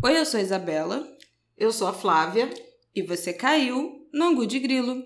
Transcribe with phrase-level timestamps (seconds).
[0.00, 1.18] Oi, eu sou a Isabela.
[1.56, 2.48] Eu sou a Flávia.
[2.94, 5.02] E você caiu no Angu de Grilo.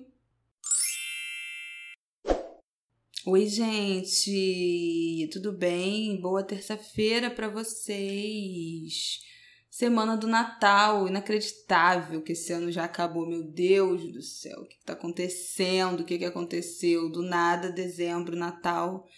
[3.25, 6.21] Oi, gente, tudo bem?
[6.21, 9.21] Boa terça-feira para vocês.
[9.71, 14.75] Semana do Natal, inacreditável que esse ano já acabou, meu Deus do céu, o que
[14.75, 16.01] está acontecendo?
[16.01, 17.11] O que, que aconteceu?
[17.11, 19.09] Do nada, dezembro, Natal,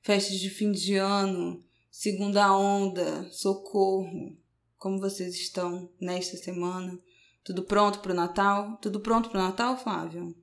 [0.00, 1.60] festas de fim de ano,
[1.90, 4.43] segunda onda, socorro.
[4.84, 7.00] Como vocês estão nesta semana?
[7.42, 8.76] Tudo pronto para o Natal?
[8.82, 10.36] Tudo pronto para o Natal, Flávio?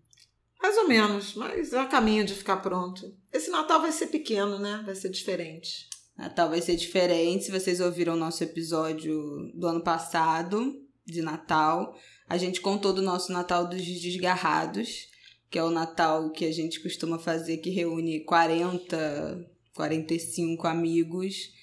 [0.60, 3.16] Mais ou menos, mas é a caminho de ficar pronto.
[3.32, 4.82] Esse Natal vai ser pequeno, né?
[4.84, 5.88] Vai ser diferente.
[6.18, 7.44] Natal vai ser diferente.
[7.44, 10.74] Se vocês ouviram o nosso episódio do ano passado,
[11.06, 11.96] de Natal,
[12.28, 15.08] a gente contou do nosso Natal dos Desgarrados,
[15.52, 21.61] que é o Natal que a gente costuma fazer, que reúne 40, 45 amigos,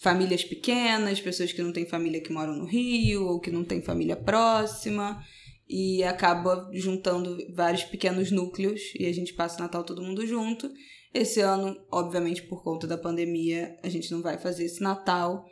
[0.00, 3.82] famílias pequenas, pessoas que não têm família que moram no Rio ou que não têm
[3.82, 5.22] família próxima
[5.68, 10.68] e acaba juntando vários pequenos núcleos e a gente passa o Natal todo mundo junto.
[11.12, 15.44] Esse ano, obviamente, por conta da pandemia, a gente não vai fazer esse Natal.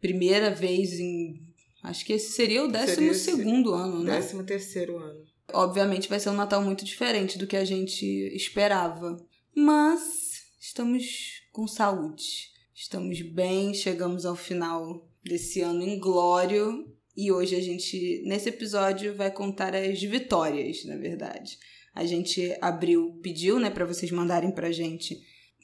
[0.00, 1.40] Primeira vez em.
[1.82, 4.16] Acho que esse seria o décimo segundo ano, né?
[4.16, 5.24] Décimo terceiro ano.
[5.52, 9.16] Obviamente vai ser um Natal muito diferente do que a gente esperava.
[9.54, 12.51] Mas estamos com saúde.
[12.82, 19.30] Estamos bem, chegamos ao final desse ano inglório e hoje a gente, nesse episódio, vai
[19.30, 21.56] contar as vitórias, na verdade.
[21.94, 25.16] A gente abriu, pediu, né, para vocês mandarem pra gente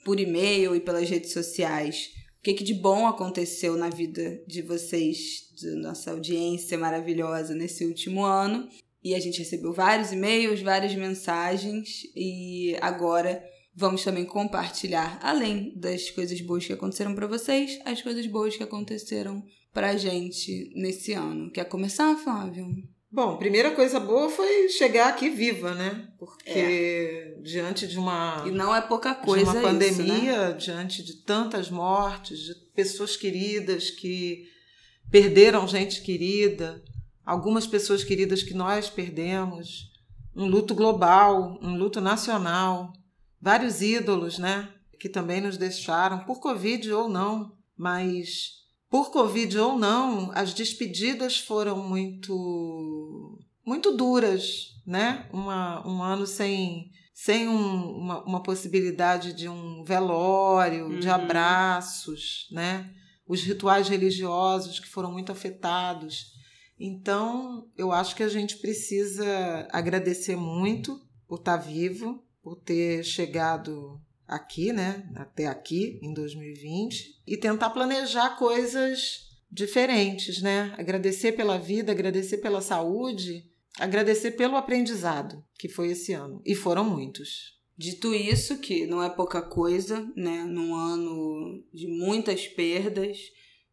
[0.05, 4.63] por e-mail e pelas redes sociais o que, que de bom aconteceu na vida de
[4.63, 8.69] vocês, de nossa audiência maravilhosa nesse último ano.
[9.03, 13.43] E a gente recebeu vários e-mails, várias mensagens e agora
[13.79, 18.63] vamos também compartilhar, além das coisas boas que aconteceram para vocês, as coisas boas que
[18.65, 21.49] aconteceram pra gente nesse ano.
[21.53, 22.67] Quer começar, Flávio?
[23.11, 26.09] Bom, primeira coisa boa foi chegar aqui viva, né?
[26.19, 27.37] Porque é.
[27.41, 30.53] diante de uma e não é pouca coisa de uma pandemia, isso, né?
[30.55, 34.45] diante de tantas mortes, de pessoas queridas que
[35.09, 36.83] perderam gente querida,
[37.25, 39.89] algumas pessoas queridas que nós perdemos,
[40.35, 42.93] um luto global, um luto nacional,
[43.41, 44.69] vários ídolos, né?
[44.99, 48.59] Que também nos deixaram por covid ou não, mas
[48.91, 55.29] por Covid ou não, as despedidas foram muito, muito duras, né?
[55.31, 61.01] Uma, um ano sem, sem um, uma, uma, possibilidade de um velório, uhum.
[61.01, 62.91] de abraços, né?
[63.27, 66.33] Os rituais religiosos que foram muito afetados.
[66.81, 74.01] Então, eu acho que a gente precisa agradecer muito por estar vivo, por ter chegado
[74.27, 80.75] aqui, né, até aqui em 2020 e tentar planejar coisas diferentes, né?
[80.77, 86.85] Agradecer pela vida, agradecer pela saúde, agradecer pelo aprendizado que foi esse ano e foram
[86.85, 87.57] muitos.
[87.77, 90.45] Dito isso, que não é pouca coisa, né?
[90.45, 93.19] Num ano de muitas perdas,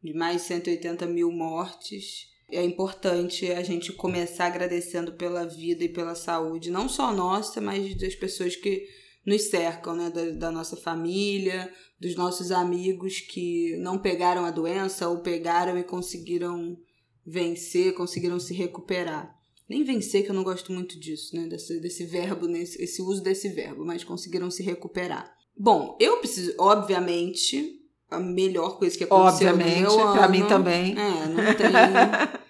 [0.01, 5.89] de mais de 180 mil mortes, é importante a gente começar agradecendo pela vida e
[5.89, 8.87] pela saúde, não só nossa, mas das pessoas que
[9.25, 10.09] nos cercam, né?
[10.09, 15.83] Da, da, nossa família, dos nossos amigos que não pegaram a doença ou pegaram e
[15.83, 16.77] conseguiram
[17.25, 19.35] vencer, conseguiram se recuperar.
[19.67, 21.47] Nem vencer, que eu não gosto muito disso, né?
[21.47, 25.33] Desse, desse verbo, nesse, esse uso desse verbo, mas conseguiram se recuperar.
[25.57, 30.95] Bom, eu preciso, obviamente, a melhor coisa que aconteceu Obviamente, no meu pra mim também.
[30.97, 31.67] É, não tem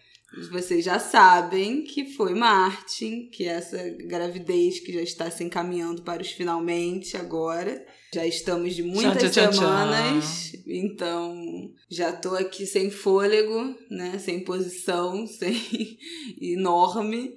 [0.52, 6.02] vocês já sabem que foi Martin, que é essa gravidez que já está se encaminhando
[6.02, 7.86] para os finalmente agora.
[8.14, 10.62] Já estamos de muitas tchau, tchau, semanas, tchau.
[10.68, 14.20] então já tô aqui sem fôlego, né?
[14.20, 15.98] Sem posição, sem
[16.42, 17.34] enorme.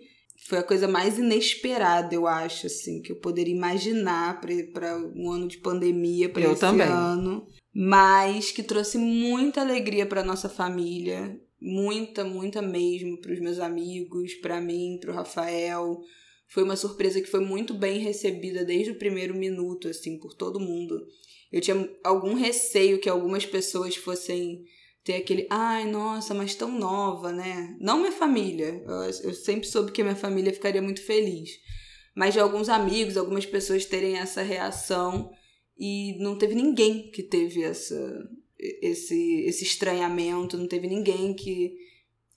[0.49, 5.49] Foi a coisa mais inesperada, eu acho, assim, que eu poderia imaginar para um ano
[5.49, 6.87] de pandemia para esse também.
[6.87, 13.59] ano, mas que trouxe muita alegria para nossa família muita, muita mesmo para os meus
[13.59, 16.01] amigos, para mim, para o Rafael.
[16.49, 20.61] Foi uma surpresa que foi muito bem recebida desde o primeiro minuto, assim, por todo
[20.61, 21.07] mundo.
[21.53, 24.65] Eu tinha algum receio que algumas pessoas fossem
[25.05, 27.77] ter aquele, ai, nossa, mas tão nova, né?
[27.81, 28.83] Não minha família.
[28.87, 31.51] Eu, eu sempre soube que minha família ficaria muito feliz.
[32.15, 35.31] Mas de alguns amigos, algumas pessoas terem essa reação
[35.79, 37.97] e não teve ninguém que teve essa
[38.59, 41.75] esse, esse estranhamento, não teve ninguém que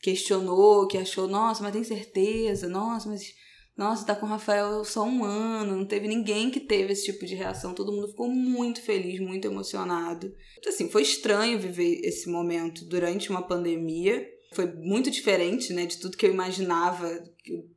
[0.01, 3.33] questionou, que achou, nossa, mas tem certeza, nossa, mas
[3.77, 7.25] nossa, tá com o Rafael só um ano, não teve ninguém que teve esse tipo
[7.25, 10.31] de reação, todo mundo ficou muito feliz, muito emocionado.
[10.68, 16.18] Assim, foi estranho viver esse momento durante uma pandemia, Foi muito diferente, né, de tudo
[16.18, 17.23] que eu imaginava,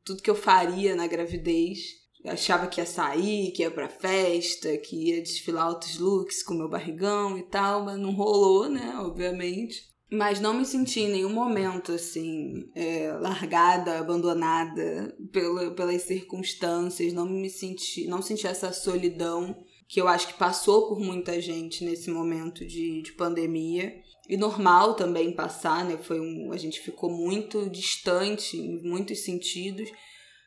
[0.04, 2.03] tudo que eu faria na gravidez.
[2.24, 6.68] Achava que ia sair, que ia pra festa, que ia desfilar outros looks com meu
[6.68, 9.92] barrigão e tal, mas não rolou, né, obviamente.
[10.10, 17.12] Mas não me senti em nenhum momento, assim, é, largada, abandonada pela, pelas circunstâncias.
[17.12, 19.56] Não me senti, não senti essa solidão
[19.88, 23.94] que eu acho que passou por muita gente nesse momento de, de pandemia.
[24.28, 25.98] E normal também passar, né?
[25.98, 29.90] Foi um, a gente ficou muito distante em muitos sentidos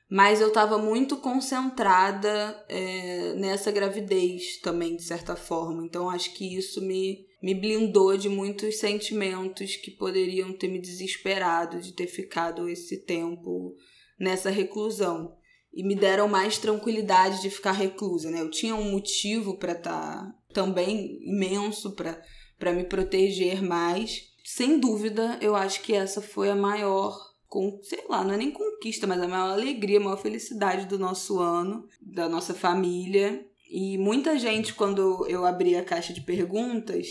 [0.09, 5.86] mas eu estava muito concentrada é, nessa gravidez também, de certa forma.
[5.86, 11.81] Então acho que isso me, me blindou de muitos sentimentos que poderiam ter me desesperado
[11.81, 13.75] de ter ficado esse tempo
[14.18, 15.36] nessa reclusão.
[15.74, 18.42] E me deram mais tranquilidade de ficar reclusa, né?
[18.42, 24.24] Eu tinha um motivo para estar tá também imenso para me proteger mais.
[24.44, 28.51] Sem dúvida, eu acho que essa foi a maior com, sei lá, não é nem
[28.51, 33.45] conquista, mas a maior alegria, a maior felicidade do nosso ano, da nossa família.
[33.69, 37.07] E muita gente, quando eu abri a caixa de perguntas,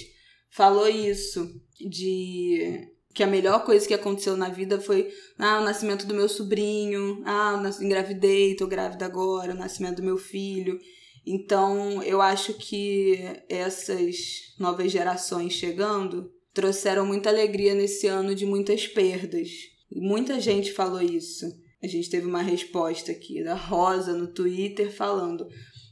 [0.51, 6.07] falou isso, de que a melhor coisa que aconteceu na vida foi ah, o nascimento
[6.07, 10.79] do meu sobrinho, ah, engravidei, tô grávida agora, o nascimento do meu filho.
[11.27, 13.19] Então, eu acho que
[13.49, 21.01] essas novas gerações chegando trouxeram muita alegria nesse ano de muitas perdas Muita gente falou
[21.01, 21.47] isso.
[21.83, 25.47] A gente teve uma resposta aqui da Rosa no Twitter falando: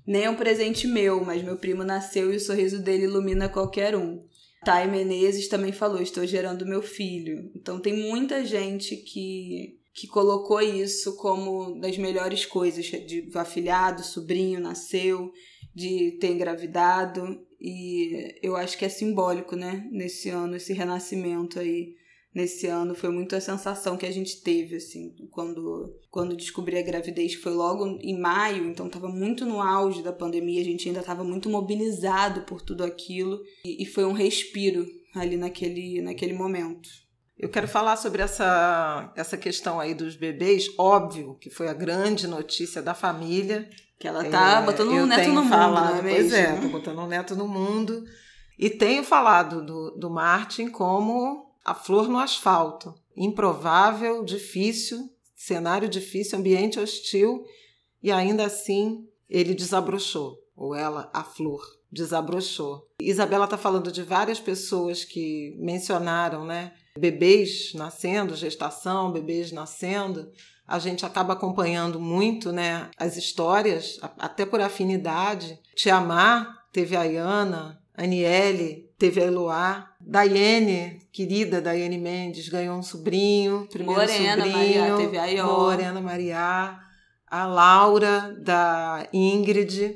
[0.06, 3.96] nem é um presente meu, mas meu primo nasceu e o sorriso dele ilumina qualquer
[3.96, 4.24] um.
[4.64, 7.50] Thay Menezes também falou: estou gerando meu filho.
[7.54, 14.58] Então tem muita gente que que colocou isso como das melhores coisas de afilhado, sobrinho
[14.58, 15.30] nasceu,
[15.72, 21.94] de ter engravidado e eu acho que é simbólico, né, nesse ano esse renascimento aí
[22.34, 26.82] nesse ano foi muito a sensação que a gente teve, assim, quando, quando descobri a
[26.82, 30.88] gravidez, que foi logo em maio, então estava muito no auge da pandemia, a gente
[30.88, 34.84] ainda estava muito mobilizado por tudo aquilo, e, e, foi um respiro
[35.14, 36.88] ali naquele, naquele momento.
[37.38, 42.26] Eu quero falar sobre essa, essa questão aí dos bebês, óbvio que foi a grande
[42.26, 43.68] notícia da família.
[43.98, 46.14] Que ela tá é, botando um neto no falado, mundo, não é?
[46.14, 48.04] Pois é, tô botando um neto no mundo.
[48.56, 52.94] E tenho falado do, do Martin como a flor no asfalto.
[53.16, 57.44] Improvável, difícil, cenário difícil, ambiente hostil,
[58.02, 62.86] e ainda assim ele desabrochou, ou ela, a flor, desabrochou.
[63.00, 66.74] Isabela está falando de várias pessoas que mencionaram, né?
[66.98, 70.30] Bebês nascendo, gestação, bebês nascendo.
[70.66, 72.90] A gente acaba acompanhando muito, né?
[72.96, 75.58] As histórias, até por afinidade.
[75.74, 82.82] Te Amar, teve a Ayana, Aniele, teve a Eloá, Daiane, querida Daiane Mendes, ganhou um
[82.82, 84.80] sobrinho, primeiro Morena sobrinho.
[84.80, 85.46] Maria, teve a Ió.
[85.46, 86.78] Morena Maria,
[87.26, 89.94] a Laura, da Ingrid,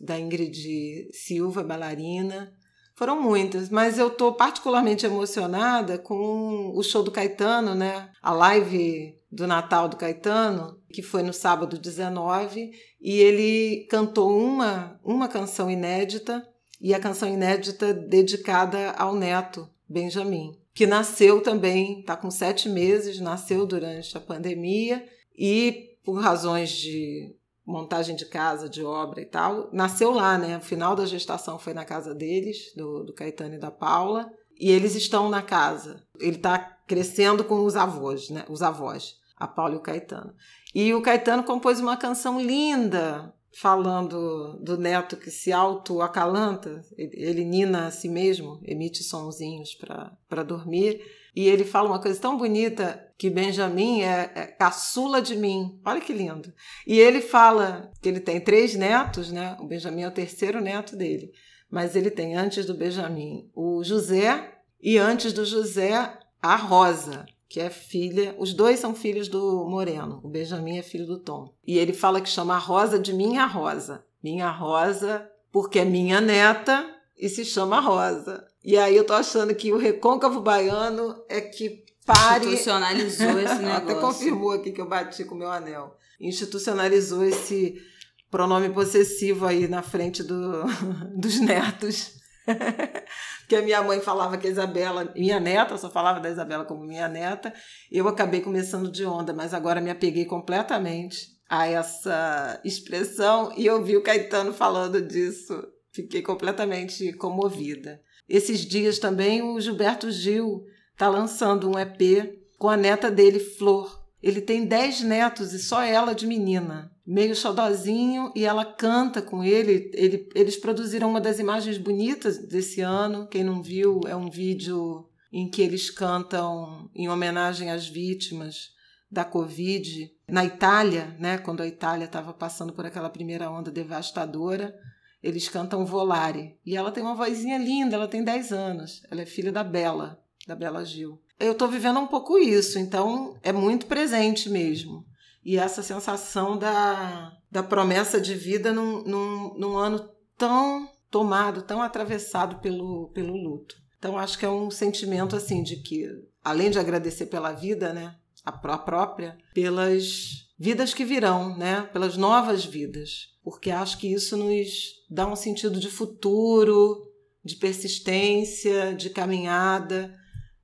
[0.00, 2.52] da Ingrid Silva, bailarina.
[2.96, 8.10] Foram muitas, mas eu estou particularmente emocionada com o show do Caetano, né?
[8.20, 14.98] A live do Natal do Caetano, que foi no sábado 19, e ele cantou uma,
[15.04, 16.44] uma canção inédita
[16.80, 23.20] e a canção inédita dedicada ao neto, Benjamin, que nasceu também, está com sete meses,
[23.20, 25.04] nasceu durante a pandemia
[25.36, 27.34] e por razões de
[27.66, 30.56] montagem de casa, de obra e tal, nasceu lá, né?
[30.56, 34.70] O final da gestação foi na casa deles, do, do Caetano e da Paula, e
[34.70, 36.02] eles estão na casa.
[36.18, 38.44] Ele está crescendo com os avós, né?
[38.48, 40.34] Os avós, a Paula e o Caetano.
[40.74, 47.86] E o Caetano compôs uma canção linda falando do neto que se auto-acalanta, ele nina
[47.86, 51.00] a si mesmo, emite sonzinhos para dormir,
[51.34, 55.80] e ele fala uma coisa tão bonita que Benjamin é, é, caçula de mim.
[55.84, 56.52] Olha que lindo.
[56.86, 59.56] E ele fala que ele tem três netos, né?
[59.60, 61.30] O Benjamin é o terceiro neto dele.
[61.70, 67.58] Mas ele tem antes do Benjamin o José e antes do José a Rosa que
[67.58, 71.52] é filha, os dois são filhos do Moreno, o Benjamin é filho do Tom.
[71.66, 74.04] E ele fala que chama a Rosa de Minha Rosa.
[74.22, 76.88] Minha Rosa, porque é minha neta
[77.18, 78.46] e se chama Rosa.
[78.64, 82.44] E aí eu tô achando que o recôncavo baiano é que pare.
[82.44, 83.72] Institucionalizou esse negócio.
[83.72, 85.96] Até confirmou aqui que eu bati com o meu anel.
[86.20, 87.82] Institucionalizou esse
[88.30, 90.62] pronome possessivo aí na frente do,
[91.18, 92.19] dos netos.
[93.48, 96.84] que a minha mãe falava que a Isabela, minha neta, só falava da Isabela como
[96.84, 97.52] minha neta,
[97.90, 103.96] eu acabei começando de onda, mas agora me apeguei completamente a essa expressão e ouvi
[103.96, 105.52] o Caetano falando disso.
[105.92, 108.00] Fiquei completamente comovida.
[108.28, 114.00] Esses dias também o Gilberto Gil está lançando um EP com a neta dele, Flor.
[114.22, 116.92] Ele tem dez netos e só ela de menina.
[117.12, 119.90] Meio xodozinho e ela canta com ele.
[119.92, 120.28] ele.
[120.32, 123.26] Eles produziram uma das imagens bonitas desse ano.
[123.26, 128.70] Quem não viu, é um vídeo em que eles cantam em homenagem às vítimas
[129.10, 134.72] da Covid na Itália, né, quando a Itália estava passando por aquela primeira onda devastadora.
[135.20, 136.56] Eles cantam Volare.
[136.64, 139.02] E ela tem uma vozinha linda, ela tem 10 anos.
[139.10, 141.20] Ela é filha da Bela, da Bela Gil.
[141.40, 145.09] Eu estou vivendo um pouco isso, então é muito presente mesmo.
[145.44, 151.82] E essa sensação da, da promessa de vida num, num, num ano tão tomado, tão
[151.82, 153.74] atravessado pelo, pelo luto.
[153.98, 156.06] Então acho que é um sentimento assim de que,
[156.42, 162.64] além de agradecer pela vida, né, a própria, pelas vidas que virão, né, pelas novas
[162.64, 164.68] vidas, porque acho que isso nos
[165.10, 167.02] dá um sentido de futuro,
[167.44, 170.14] de persistência, de caminhada,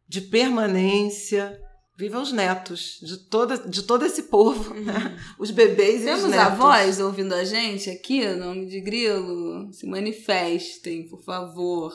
[0.09, 1.61] de permanência.
[1.99, 4.93] Viva os netos de, toda, de todo esse povo, né?
[4.93, 5.35] uhum.
[5.39, 6.47] os bebês Temos e os netos.
[6.47, 9.73] Temos avós ouvindo a gente aqui, nome de grilo?
[9.73, 11.95] Se manifestem, por favor.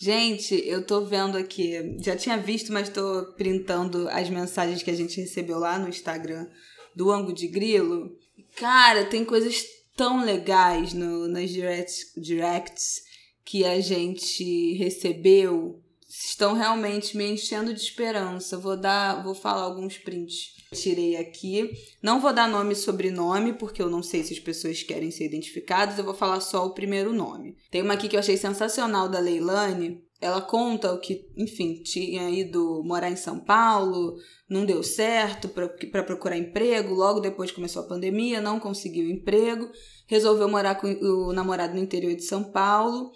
[0.00, 4.96] Gente, eu tô vendo aqui, já tinha visto, mas tô printando as mensagens que a
[4.96, 6.46] gente recebeu lá no Instagram
[6.96, 8.16] do Ango de Grilo.
[8.56, 9.62] Cara, tem coisas
[9.94, 13.02] tão legais no, nas directs, directs
[13.44, 15.82] que a gente recebeu.
[16.24, 18.58] Estão realmente me enchendo de esperança.
[18.58, 21.70] Vou dar, vou falar alguns prints tirei aqui.
[22.02, 25.24] Não vou dar nome e sobrenome, porque eu não sei se as pessoas querem ser
[25.24, 27.56] identificadas, eu vou falar só o primeiro nome.
[27.70, 30.02] Tem uma aqui que eu achei sensacional da Leilane.
[30.20, 36.02] Ela conta o que, enfim, tinha ido morar em São Paulo, não deu certo para
[36.02, 39.70] procurar emprego, logo depois começou a pandemia, não conseguiu emprego,
[40.06, 43.10] resolveu morar com o namorado no interior de São Paulo.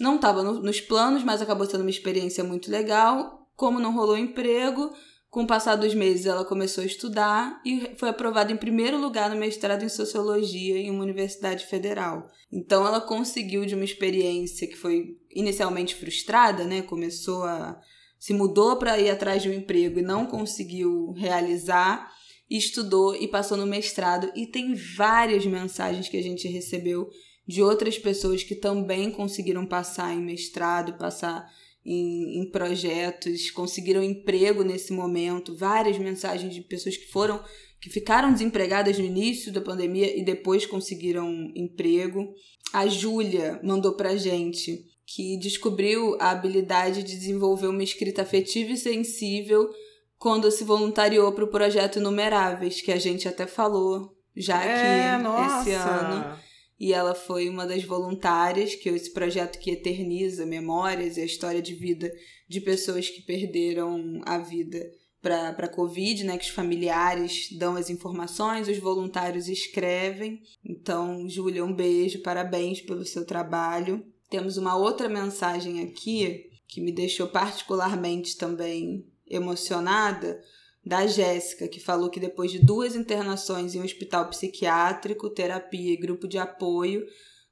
[0.00, 3.48] Não estava no, nos planos, mas acabou sendo uma experiência muito legal.
[3.56, 4.92] Como não rolou emprego,
[5.30, 9.30] com o passar dos meses, ela começou a estudar e foi aprovada em primeiro lugar
[9.30, 12.28] no mestrado em sociologia em uma universidade federal.
[12.52, 16.82] Então, ela conseguiu de uma experiência que foi inicialmente frustrada, né?
[16.82, 17.80] Começou a
[18.24, 22.10] se mudou para ir atrás de um emprego e não conseguiu realizar,
[22.48, 27.06] estudou e passou no mestrado e tem várias mensagens que a gente recebeu
[27.46, 31.46] de outras pessoas que também conseguiram passar em mestrado, passar
[31.84, 37.42] em, em projetos, conseguiram emprego nesse momento, várias mensagens de pessoas que foram
[37.80, 42.32] que ficaram desempregadas no início da pandemia e depois conseguiram emprego.
[42.72, 48.78] A Júlia mandou pra gente que descobriu a habilidade de desenvolver uma escrita afetiva e
[48.78, 49.68] sensível
[50.16, 55.22] quando se voluntariou para o projeto Inumeráveis, que a gente até falou já é, aqui
[55.22, 55.68] nossa.
[55.68, 56.38] esse ano
[56.78, 61.24] e ela foi uma das voluntárias, que é esse projeto que eterniza memórias e a
[61.24, 62.12] história de vida
[62.48, 64.78] de pessoas que perderam a vida
[65.22, 66.36] para a Covid, né?
[66.36, 70.42] Que os familiares dão as informações, os voluntários escrevem.
[70.62, 74.04] Então, Júlia, um beijo, parabéns pelo seu trabalho.
[74.28, 80.42] Temos uma outra mensagem aqui que me deixou particularmente também emocionada
[80.84, 85.96] da Jéssica, que falou que depois de duas internações em um hospital psiquiátrico, terapia e
[85.96, 87.04] grupo de apoio,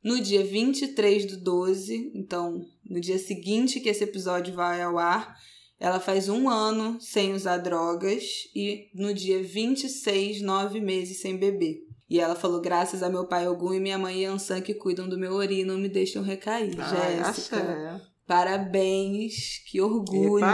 [0.02, 5.34] no dia 23 do 12, então no dia seguinte que esse episódio vai ao ar,
[5.78, 8.24] ela faz um ano sem usar drogas
[8.54, 11.78] e no dia 26, nove meses sem beber.
[12.08, 15.18] E ela falou: graças a meu pai Ogum e minha mãe Yansan que cuidam do
[15.18, 16.74] meu ori não me deixam recair.
[16.78, 20.44] Ai, Jéssica, parabéns, que orgulho,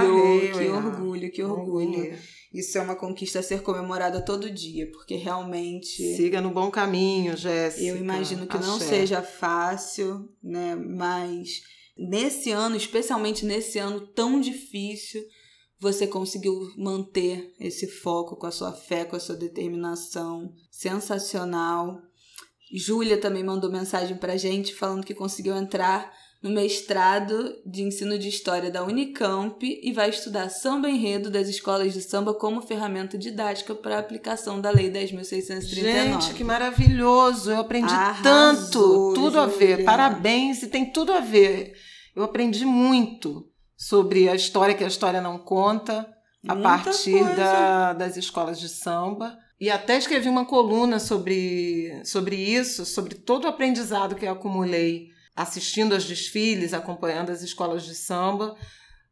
[0.56, 2.18] que orgulho, que orgulho.
[2.52, 6.16] Isso é uma conquista a ser comemorada todo dia, porque realmente.
[6.16, 7.84] Siga no bom caminho, Jéssica.
[7.84, 8.66] Eu imagino que Axé.
[8.66, 10.74] não seja fácil, né?
[10.74, 11.60] Mas
[11.96, 15.22] nesse ano, especialmente nesse ano tão difícil,
[15.78, 20.52] você conseguiu manter esse foco com a sua fé, com a sua determinação.
[20.70, 22.00] Sensacional.
[22.72, 28.28] Júlia também mandou mensagem pra gente falando que conseguiu entrar no mestrado de ensino de
[28.28, 33.74] história da Unicamp e vai estudar samba enredo das escolas de samba como ferramenta didática
[33.74, 35.64] para a aplicação da Lei 10.639.
[35.74, 37.50] Gente, que maravilhoso!
[37.50, 39.84] Eu aprendi Arrasou, tanto, tudo a ver.
[39.84, 41.72] Parabéns, e tem tudo a ver.
[42.14, 46.08] Eu aprendi muito sobre a história que a história não conta
[46.46, 49.36] a Muita partir da, das escolas de samba.
[49.60, 55.08] E até escrevi uma coluna sobre, sobre isso, sobre todo o aprendizado que eu acumulei
[55.38, 58.56] assistindo aos desfiles, acompanhando as escolas de samba,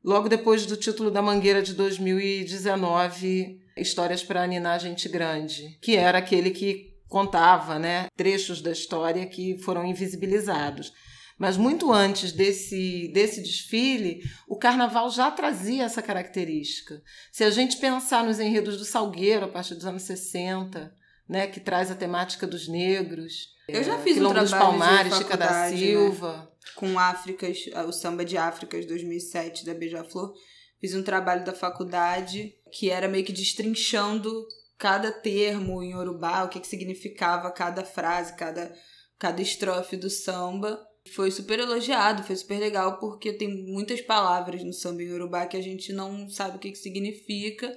[0.02, 6.18] logo depois do título da Mangueira de 2019, Histórias para Ninar Gente Grande, que era
[6.18, 10.92] aquele que contava né, trechos da história que foram invisibilizados.
[11.38, 17.00] Mas muito antes desse, desse desfile, o carnaval já trazia essa característica.
[17.30, 20.92] Se a gente pensar nos enredos do Salgueiro, a partir dos anos 60,
[21.28, 23.54] né, que traz a temática dos negros.
[23.68, 25.76] Eu já fiz Quilombo um dos trabalho Palmares, de Chica da né?
[25.76, 26.52] Silva.
[26.76, 30.32] com Áfricas, o samba de Áfricas 2007 da Beija-Flor.
[30.80, 34.46] Fiz um trabalho da faculdade que era meio que destrinchando
[34.78, 38.72] cada termo em Yorubá, o que, que significava cada frase, cada,
[39.18, 40.78] cada estrofe do samba.
[41.14, 45.56] Foi super elogiado, foi super legal, porque tem muitas palavras no samba em Yorubá que
[45.56, 47.76] a gente não sabe o que, que significa,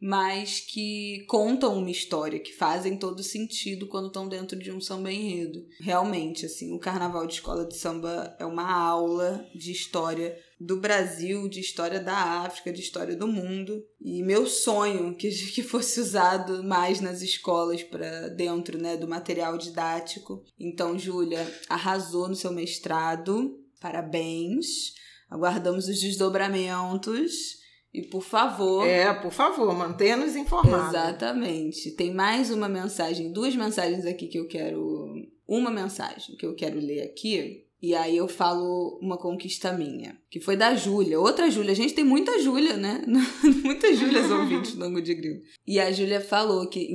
[0.00, 5.12] mas que contam uma história, que fazem todo sentido quando estão dentro de um samba
[5.12, 5.66] enredo.
[5.80, 11.48] Realmente, assim, o carnaval de escola de samba é uma aula de história do Brasil,
[11.48, 13.84] de história da África, de história do mundo.
[14.00, 19.58] E meu sonho que, que fosse usado mais nas escolas para dentro né, do material
[19.58, 20.44] didático.
[20.58, 23.58] Então, Júlia arrasou no seu mestrado.
[23.80, 24.94] Parabéns.
[25.28, 27.57] Aguardamos os desdobramentos.
[27.92, 28.86] E por favor.
[28.86, 30.88] É, por favor, mantenha-nos informados.
[30.88, 31.90] Exatamente.
[31.92, 35.14] Tem mais uma mensagem, duas mensagens aqui que eu quero.
[35.46, 37.64] Uma mensagem que eu quero ler aqui.
[37.80, 41.20] E aí eu falo uma conquista minha, que foi da Júlia.
[41.20, 41.70] Outra Júlia.
[41.70, 43.04] A gente tem muita Júlia, né?
[43.62, 45.40] Muitas Júlias ouvintes do Ango de Grilo.
[45.64, 46.92] E a Júlia falou que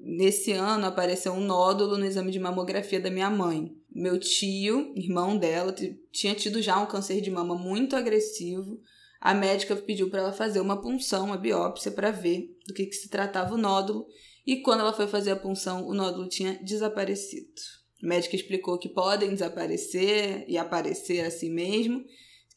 [0.00, 3.72] nesse ano apareceu um nódulo no exame de mamografia da minha mãe.
[3.94, 5.72] Meu tio, irmão dela,
[6.10, 8.80] tinha tido já um câncer de mama muito agressivo.
[9.24, 12.94] A médica pediu para ela fazer uma punção, uma biópsia, para ver do que, que
[12.94, 14.06] se tratava o nódulo.
[14.46, 17.48] E quando ela foi fazer a punção, o nódulo tinha desaparecido.
[18.02, 22.04] A médica explicou que podem desaparecer e aparecer assim mesmo,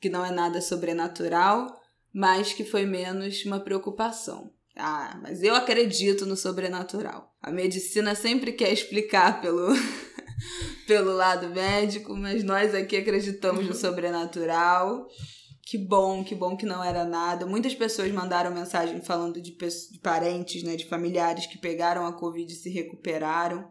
[0.01, 1.73] que não é nada sobrenatural,
[2.13, 4.51] mas que foi menos uma preocupação.
[4.75, 7.33] Ah, mas eu acredito no sobrenatural.
[7.41, 9.69] A medicina sempre quer explicar pelo,
[10.85, 15.07] pelo lado médico, mas nós aqui acreditamos no sobrenatural.
[15.69, 17.45] Que bom, que bom que não era nada.
[17.45, 22.49] Muitas pessoas mandaram mensagem falando de, de parentes, né, de familiares que pegaram a Covid
[22.49, 23.69] e se recuperaram.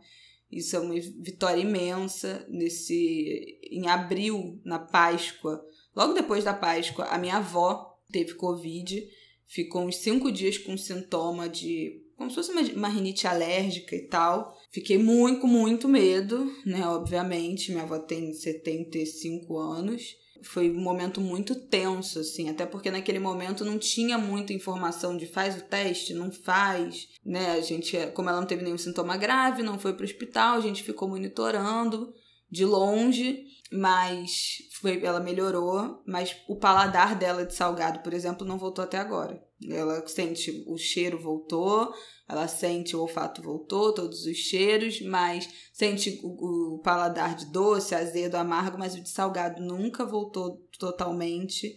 [0.53, 2.45] Isso é uma vitória imensa.
[2.51, 9.03] Nesse em abril, na Páscoa, logo depois da Páscoa, a minha avó teve Covid,
[9.47, 14.07] ficou uns cinco dias com sintoma de como se fosse uma, uma rinite alérgica e
[14.07, 14.55] tal.
[14.71, 16.87] Fiquei muito, muito medo, né?
[16.89, 20.26] Obviamente, minha avó tem 75 anos.
[20.43, 25.27] Foi um momento muito tenso, assim, até porque naquele momento não tinha muita informação de
[25.27, 27.53] faz o teste, não faz, né?
[27.53, 30.83] A gente, como ela não teve nenhum sintoma grave, não foi pro hospital, a gente
[30.83, 32.13] ficou monitorando
[32.51, 38.59] de longe, mas foi, ela melhorou, mas o paladar dela de salgado, por exemplo, não
[38.59, 39.46] voltou até agora.
[39.71, 41.93] Ela sente o cheiro voltou,
[42.29, 47.95] ela sente o olfato voltou, todos os cheiros, mas sente o, o paladar de doce,
[47.95, 51.75] azedo, amargo, mas o de salgado nunca voltou totalmente.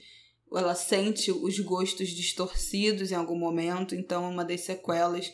[0.52, 5.32] Ela sente os gostos distorcidos em algum momento, então é uma das sequelas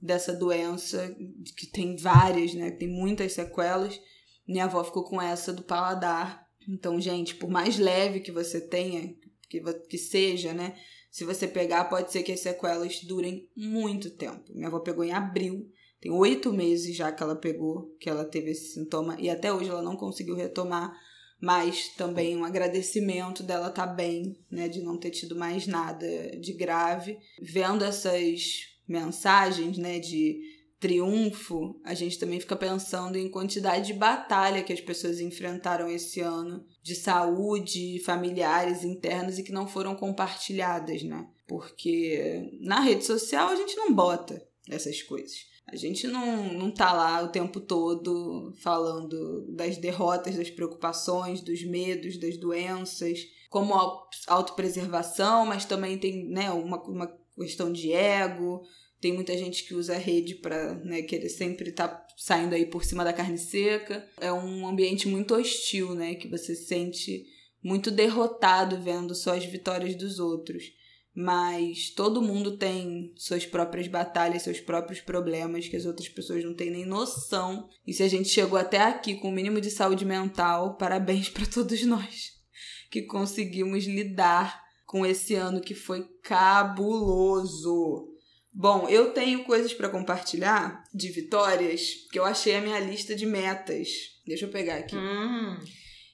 [0.00, 1.14] dessa doença,
[1.56, 2.70] que tem várias, né?
[2.70, 4.00] Tem muitas sequelas.
[4.46, 6.46] Minha avó ficou com essa do paladar.
[6.68, 9.14] Então, gente, por mais leve que você tenha,
[9.48, 10.76] que, que seja, né?
[11.14, 14.52] Se você pegar, pode ser que as sequelas durem muito tempo.
[14.52, 18.50] Minha avó pegou em abril, tem oito meses já que ela pegou, que ela teve
[18.50, 20.92] esse sintoma, e até hoje ela não conseguiu retomar.
[21.40, 24.66] Mas também um agradecimento dela estar tá bem, né?
[24.66, 26.04] De não ter tido mais nada
[26.40, 27.16] de grave.
[27.40, 30.00] Vendo essas mensagens, né?
[30.00, 30.40] De
[30.84, 36.20] triunfo, a gente também fica pensando em quantidade de batalha que as pessoas enfrentaram esse
[36.20, 41.26] ano, de saúde, familiares, internas e que não foram compartilhadas, né?
[41.48, 45.46] Porque na rede social a gente não bota essas coisas.
[45.66, 51.64] A gente não, não tá lá o tempo todo falando das derrotas, das preocupações, dos
[51.64, 53.72] medos, das doenças, como
[54.26, 58.62] autopreservação, mas também tem né, uma, uma questão de ego,
[59.04, 62.64] tem muita gente que usa a rede para né, querer sempre estar tá saindo aí
[62.64, 64.08] por cima da carne seca.
[64.18, 66.14] É um ambiente muito hostil, né?
[66.14, 67.22] Que você se sente
[67.62, 70.64] muito derrotado vendo só as vitórias dos outros.
[71.14, 76.54] Mas todo mundo tem suas próprias batalhas, seus próprios problemas que as outras pessoas não
[76.54, 77.68] têm nem noção.
[77.86, 81.44] E se a gente chegou até aqui com o mínimo de saúde mental, parabéns para
[81.44, 82.32] todos nós
[82.90, 88.13] que conseguimos lidar com esse ano que foi cabuloso.
[88.54, 93.26] Bom, eu tenho coisas para compartilhar de vitórias que eu achei a minha lista de
[93.26, 93.88] metas.
[94.24, 94.94] Deixa eu pegar aqui.
[94.94, 95.58] Hum.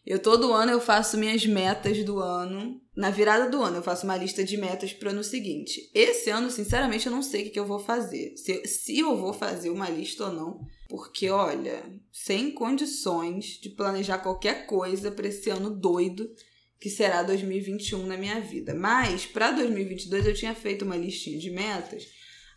[0.07, 2.81] Eu todo ano eu faço minhas metas do ano.
[2.97, 5.91] Na virada do ano eu faço uma lista de metas pro ano seguinte.
[5.95, 8.35] Esse ano, sinceramente, eu não sei o que, que eu vou fazer.
[8.37, 10.61] Se, se eu vou fazer uma lista ou não.
[10.89, 16.29] porque olha, sem condições de planejar qualquer coisa para esse ano doido
[16.81, 18.75] que será 2021 na minha vida.
[18.75, 22.07] Mas para 2022 eu tinha feito uma listinha de metas.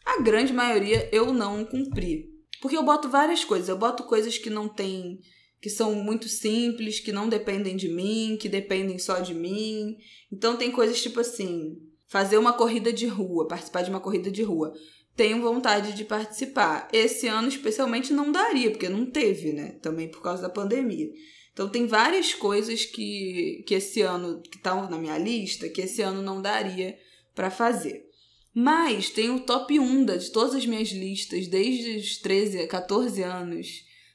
[0.05, 2.29] A grande maioria eu não cumpri.
[2.61, 5.19] Porque eu boto várias coisas, eu boto coisas que não tem
[5.63, 9.95] que são muito simples, que não dependem de mim, que dependem só de mim.
[10.29, 11.77] Então tem coisas tipo assim,
[12.09, 14.73] fazer uma corrida de rua, participar de uma corrida de rua.
[15.15, 16.89] Tenho vontade de participar.
[16.91, 19.77] Esse ano especialmente não daria, porque não teve, né?
[19.81, 21.09] Também por causa da pandemia.
[21.53, 26.01] Então tem várias coisas que, que esse ano que estão na minha lista que esse
[26.01, 26.97] ano não daria
[27.33, 28.05] para fazer.
[28.53, 33.23] Mas tem o top 1 de todas as minhas listas, desde os 13 a 14
[33.23, 33.67] anos.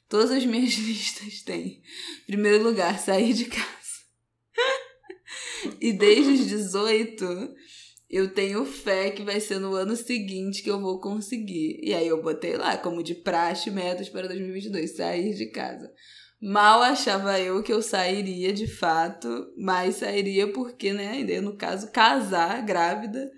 [0.07, 1.81] Todas as minhas listas têm.
[2.25, 3.67] Primeiro lugar, sair de casa.
[5.81, 7.53] e desde os 18,
[8.09, 11.79] eu tenho fé que vai ser no ano seguinte que eu vou conseguir.
[11.83, 15.91] E aí eu botei lá, como de praxe, metas para 2022, sair de casa.
[16.41, 22.65] Mal achava eu que eu sairia de fato, mas sairia porque, né, no caso, casar
[22.65, 23.29] grávida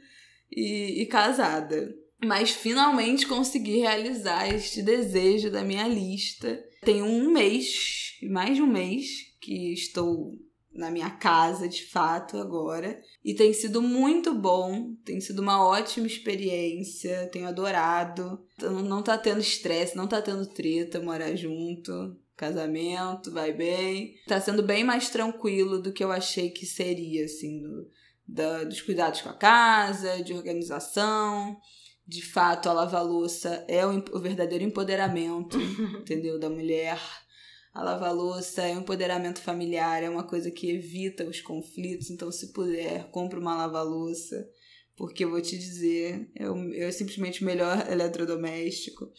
[0.52, 1.94] e, e casada.
[2.24, 6.64] Mas finalmente consegui realizar este desejo da minha lista.
[6.84, 9.08] Tem um mês, mais de um mês,
[9.40, 10.38] que estou
[10.74, 13.02] na minha casa de fato agora.
[13.26, 18.40] E tem sido muito bom, tem sido uma ótima experiência, tenho adorado.
[18.60, 24.16] Não tá tendo estresse, não tá tendo treta morar junto casamento, vai bem.
[24.28, 27.62] Tá sendo bem mais tranquilo do que eu achei que seria, assim,
[28.32, 31.58] da, dos cuidados com a casa, de organização.
[32.08, 35.58] De fato, a lava-louça é o, o verdadeiro empoderamento,
[36.00, 36.40] entendeu?
[36.40, 37.00] Da mulher.
[37.74, 42.10] A lava-louça é um empoderamento familiar, é uma coisa que evita os conflitos.
[42.10, 44.48] Então, se puder, compre uma lava-louça,
[44.96, 49.12] porque eu vou te dizer, é, o, é simplesmente o melhor eletrodoméstico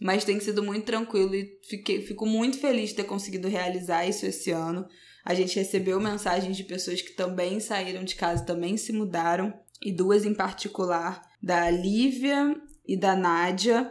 [0.00, 4.24] mas tem sido muito tranquilo e fiquei, fico muito feliz de ter conseguido realizar isso
[4.24, 4.88] esse ano.
[5.24, 9.52] A gente recebeu mensagens de pessoas que também saíram de casa, também se mudaram,
[9.82, 12.54] e duas em particular, da Lívia
[12.86, 13.90] e da Nádia.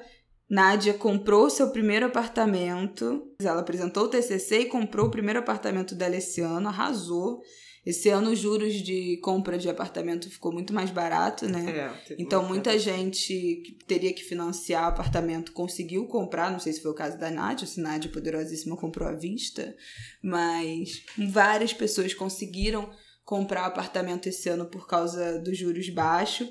[0.49, 6.15] Nádia comprou seu primeiro apartamento, ela apresentou o TCC e comprou o primeiro apartamento dela
[6.15, 7.41] esse ano, arrasou.
[7.85, 11.91] Esse ano os juros de compra de apartamento ficou muito mais barato, né?
[12.09, 13.33] É, então muita gente
[13.65, 17.65] que teria que financiar apartamento conseguiu comprar, não sei se foi o caso da Nádia,
[17.65, 19.75] se Nádia poderosíssima comprou à vista,
[20.21, 22.89] mas várias pessoas conseguiram
[23.23, 26.49] comprar apartamento esse ano por causa dos juros baixos.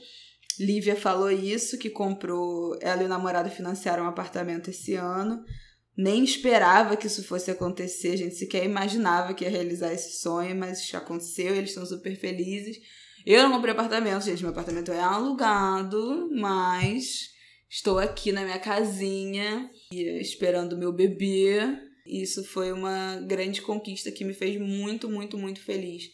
[0.58, 5.44] Lívia falou isso, que comprou, ela e o namorado financiaram um apartamento esse ano
[5.98, 10.54] nem esperava que isso fosse acontecer, a gente sequer imaginava que ia realizar esse sonho,
[10.54, 12.78] mas isso aconteceu, eles estão super felizes.
[13.26, 17.30] Eu não comprei apartamento, gente, meu apartamento é alugado, mas
[17.68, 21.58] estou aqui na minha casinha esperando meu bebê.
[22.06, 26.04] Isso foi uma grande conquista que me fez muito, muito, muito feliz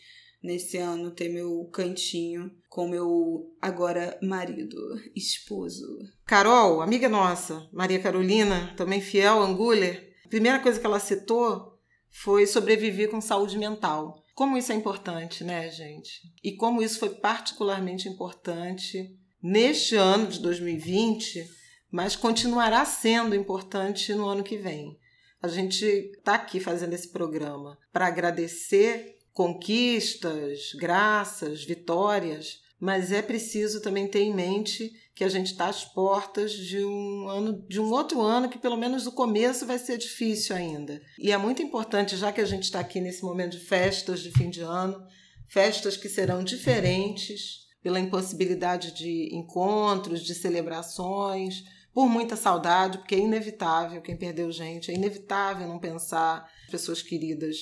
[0.45, 4.77] nesse ano ter meu cantinho com meu agora marido,
[5.17, 5.87] esposo.
[6.27, 11.79] Carol, amiga nossa, Maria Carolina, também fiel Anguler, a primeira coisa que ela citou
[12.11, 14.23] foi sobreviver com saúde mental.
[14.35, 16.21] Como isso é importante, né, gente?
[16.43, 21.49] E como isso foi particularmente importante neste ano de 2020,
[21.91, 24.99] mas continuará sendo importante no ano que vem.
[25.41, 33.83] A gente está aqui fazendo esse programa para agradecer conquistas, graças, vitórias, mas é preciso
[33.83, 37.91] também ter em mente que a gente está às portas de um ano, de um
[37.91, 41.03] outro ano que pelo menos o começo vai ser difícil ainda.
[41.19, 44.31] E é muito importante, já que a gente está aqui nesse momento de festas de
[44.31, 45.05] fim de ano,
[45.49, 53.19] festas que serão diferentes pela impossibilidade de encontros, de celebrações, por muita saudade, porque é
[53.19, 57.57] inevitável quem perdeu gente, é inevitável não pensar pessoas queridas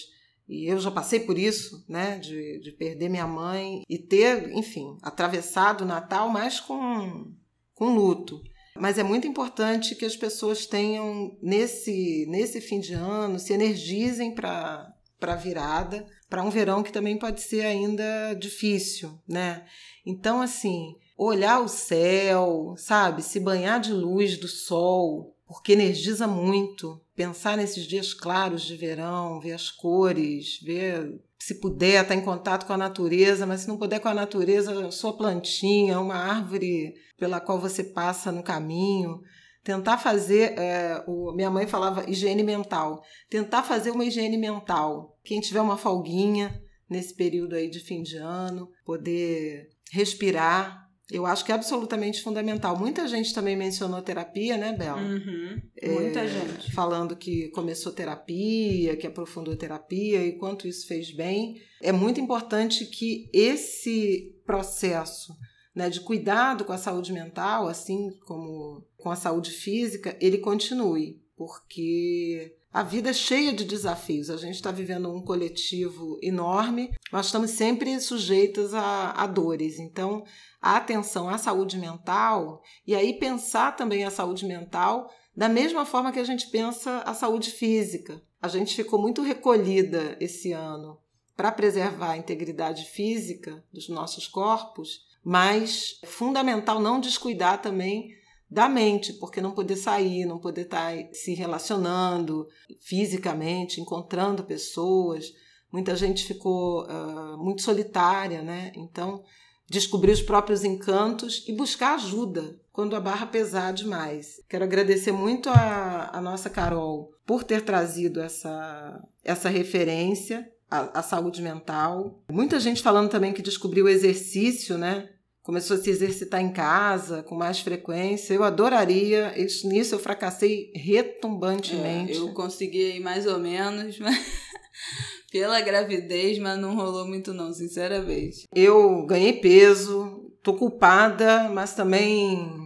[0.52, 4.98] e eu já passei por isso, né, de, de perder minha mãe e ter, enfim,
[5.00, 7.32] atravessado o Natal mais com,
[7.74, 8.42] com luto.
[8.76, 14.34] Mas é muito importante que as pessoas tenham, nesse, nesse fim de ano, se energizem
[14.34, 19.64] para a virada, para um verão que também pode ser ainda difícil, né?
[20.04, 23.22] Então, assim, olhar o céu, sabe?
[23.22, 27.00] Se banhar de luz do sol, porque energiza muito.
[27.14, 32.66] Pensar nesses dias claros de verão, ver as cores, ver se puder estar em contato
[32.66, 37.40] com a natureza, mas se não puder com a natureza, sua plantinha, uma árvore pela
[37.40, 39.20] qual você passa no caminho.
[39.64, 45.18] Tentar fazer, é, o, minha mãe falava higiene mental, tentar fazer uma higiene mental.
[45.22, 51.44] Quem tiver uma folguinha nesse período aí de fim de ano, poder respirar, Eu acho
[51.44, 52.78] que é absolutamente fundamental.
[52.78, 55.00] Muita gente também mencionou terapia, né, Bela?
[55.02, 55.60] Uhum.
[55.84, 56.72] Muita é, gente.
[56.72, 61.60] Falando que começou terapia, que aprofundou terapia e quanto isso fez bem.
[61.82, 65.36] É muito importante que esse processo
[65.74, 71.20] né, de cuidado com a saúde mental, assim como com a saúde física, ele continue,
[71.36, 74.30] porque a vida é cheia de desafios.
[74.30, 79.78] A gente está vivendo um coletivo enorme, nós estamos sempre sujeitos a, a, dores.
[79.78, 80.24] Então,
[80.60, 86.12] a atenção à saúde mental e aí pensar também a saúde mental da mesma forma
[86.12, 88.22] que a gente pensa a saúde física.
[88.40, 90.98] A gente ficou muito recolhida esse ano
[91.36, 98.16] para preservar a integridade física dos nossos corpos mas é fundamental não descuidar também
[98.52, 102.46] da mente, porque não poder sair, não poder estar tá se relacionando
[102.82, 105.32] fisicamente, encontrando pessoas.
[105.72, 108.70] Muita gente ficou uh, muito solitária, né?
[108.76, 109.22] Então,
[109.70, 114.34] descobrir os próprios encantos e buscar ajuda quando a barra pesar demais.
[114.48, 121.02] Quero agradecer muito a, a nossa Carol por ter trazido essa, essa referência a, a,
[121.02, 122.22] saúde mental.
[122.30, 125.08] Muita gente falando também que descobriu o exercício, né?
[125.42, 128.32] Começou a se exercitar em casa com mais frequência.
[128.32, 129.32] Eu adoraria.
[129.36, 132.12] Isso, nisso eu fracassei retumbantemente.
[132.12, 134.16] É, eu consegui mais ou menos, mas
[135.32, 138.46] pela gravidez, mas não rolou muito não, sinceramente.
[138.54, 142.61] Eu ganhei peso, tô culpada, mas também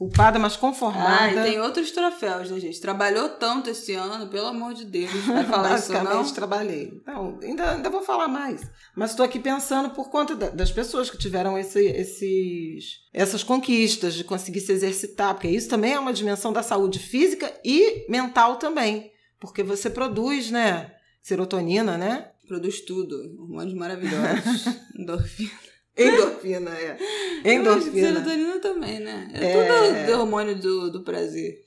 [0.00, 1.24] Culpada, mas conformada.
[1.24, 2.80] Ah, e tem outros troféus, né, gente?
[2.80, 5.12] Trabalhou tanto esse ano, pelo amor de Deus.
[5.26, 6.24] Vai falar isso não?
[6.32, 7.02] trabalhei.
[7.06, 8.62] Não, ainda, ainda vou falar mais.
[8.96, 14.24] Mas estou aqui pensando por conta das pessoas que tiveram esse, esses, essas conquistas de
[14.24, 19.12] conseguir se exercitar, porque isso também é uma dimensão da saúde física e mental também.
[19.38, 20.94] Porque você produz, né?
[21.22, 22.30] Serotonina, né?
[22.48, 23.16] Produz tudo.
[23.38, 24.64] Hormônios maravilhosos.
[24.98, 25.69] Endorfina.
[26.04, 26.96] Endorfina, é.
[27.44, 28.08] Endorfina.
[28.08, 29.30] serotonina também, né?
[29.34, 30.04] É, é...
[30.04, 31.64] tudo hormônio do, do prazer.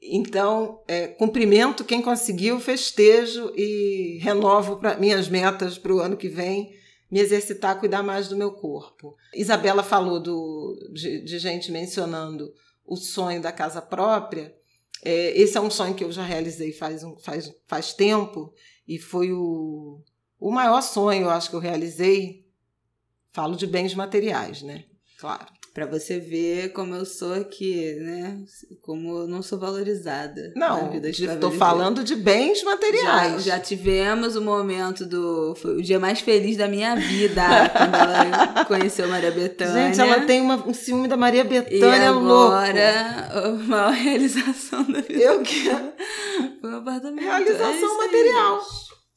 [0.00, 6.28] Então, é, cumprimento quem conseguiu, festejo e renovo pra, minhas metas para o ano que
[6.28, 6.74] vem,
[7.10, 9.16] me exercitar, cuidar mais do meu corpo.
[9.34, 12.52] Isabela falou do, de, de gente mencionando
[12.84, 14.54] o sonho da casa própria.
[15.04, 18.52] É, esse é um sonho que eu já realizei faz, um, faz, faz tempo
[18.86, 20.00] e foi o,
[20.38, 22.45] o maior sonho, eu acho que eu realizei
[23.36, 24.84] Falo de bens materiais, né?
[25.18, 25.44] Claro.
[25.74, 28.38] Para você ver como eu sou aqui, né?
[28.80, 30.54] Como eu não sou valorizada.
[30.56, 33.44] Não, estou falando de bens materiais.
[33.44, 35.54] Já, já, tivemos o momento do.
[35.56, 37.42] Foi o dia mais feliz da minha vida,
[37.76, 39.88] quando ela conheceu Maria Bethânia.
[39.88, 43.48] Gente, ela tem uma, um ciúme da Maria Bethânia e agora, louco.
[43.48, 45.22] a maior realização da vida.
[45.22, 45.92] Eu quero.
[46.58, 47.22] Foi um apartamento.
[47.22, 48.62] Realização é material.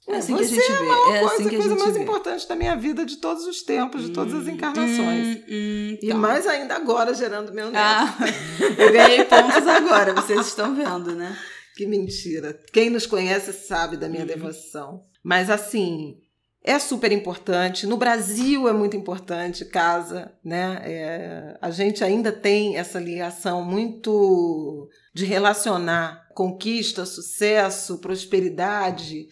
[0.10, 0.86] É assim Você que a gente é a vê.
[0.88, 2.02] maior é coisa, assim que a, coisa mais vê.
[2.02, 5.38] importante da minha vida de todos os tempos, de todas as hum, encarnações.
[5.38, 7.78] Hum, hum, e mais ainda agora, gerando meu neto.
[7.78, 8.18] Ah,
[8.76, 11.38] eu ganhei pontos agora, vocês estão vendo, né?
[11.76, 12.60] Que mentira.
[12.74, 14.28] Quem nos conhece sabe da minha hum.
[14.28, 15.04] devoção.
[15.24, 16.18] Mas assim,
[16.64, 17.86] é super importante.
[17.86, 20.82] No Brasil é muito importante casa, né?
[20.86, 29.28] É, a gente ainda tem essa ligação muito de relacionar conquista, sucesso, prosperidade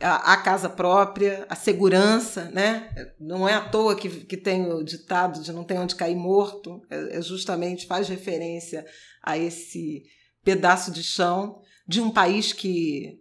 [0.00, 2.90] a, a, casa própria, a segurança, né?
[3.18, 6.82] Não é à toa que, que tem o ditado de não tem onde cair morto,
[6.90, 8.86] é, é justamente faz referência
[9.22, 10.04] a esse
[10.44, 13.20] pedaço de chão de um país que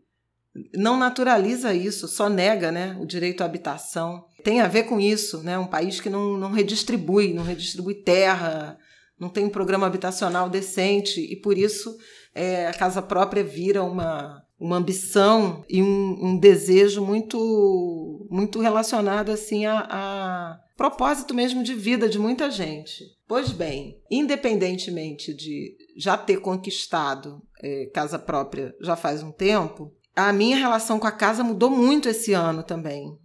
[0.73, 4.25] não naturaliza isso, só nega né, o direito à habitação.
[4.43, 5.57] Tem a ver com isso, né?
[5.57, 8.77] Um país que não, não redistribui, não redistribui terra,
[9.19, 11.97] não tem um programa habitacional decente e por isso
[12.33, 19.29] é, a casa própria vira uma uma ambição e um, um, desejo muito muito relacionado
[19.31, 23.03] assim a, a, propósito mesmo de vida de muita gente.
[23.27, 30.31] Pois bem, independentemente de já ter conquistado é, casa própria já faz um tempo, a
[30.31, 33.17] minha relação com a casa mudou muito esse ano também.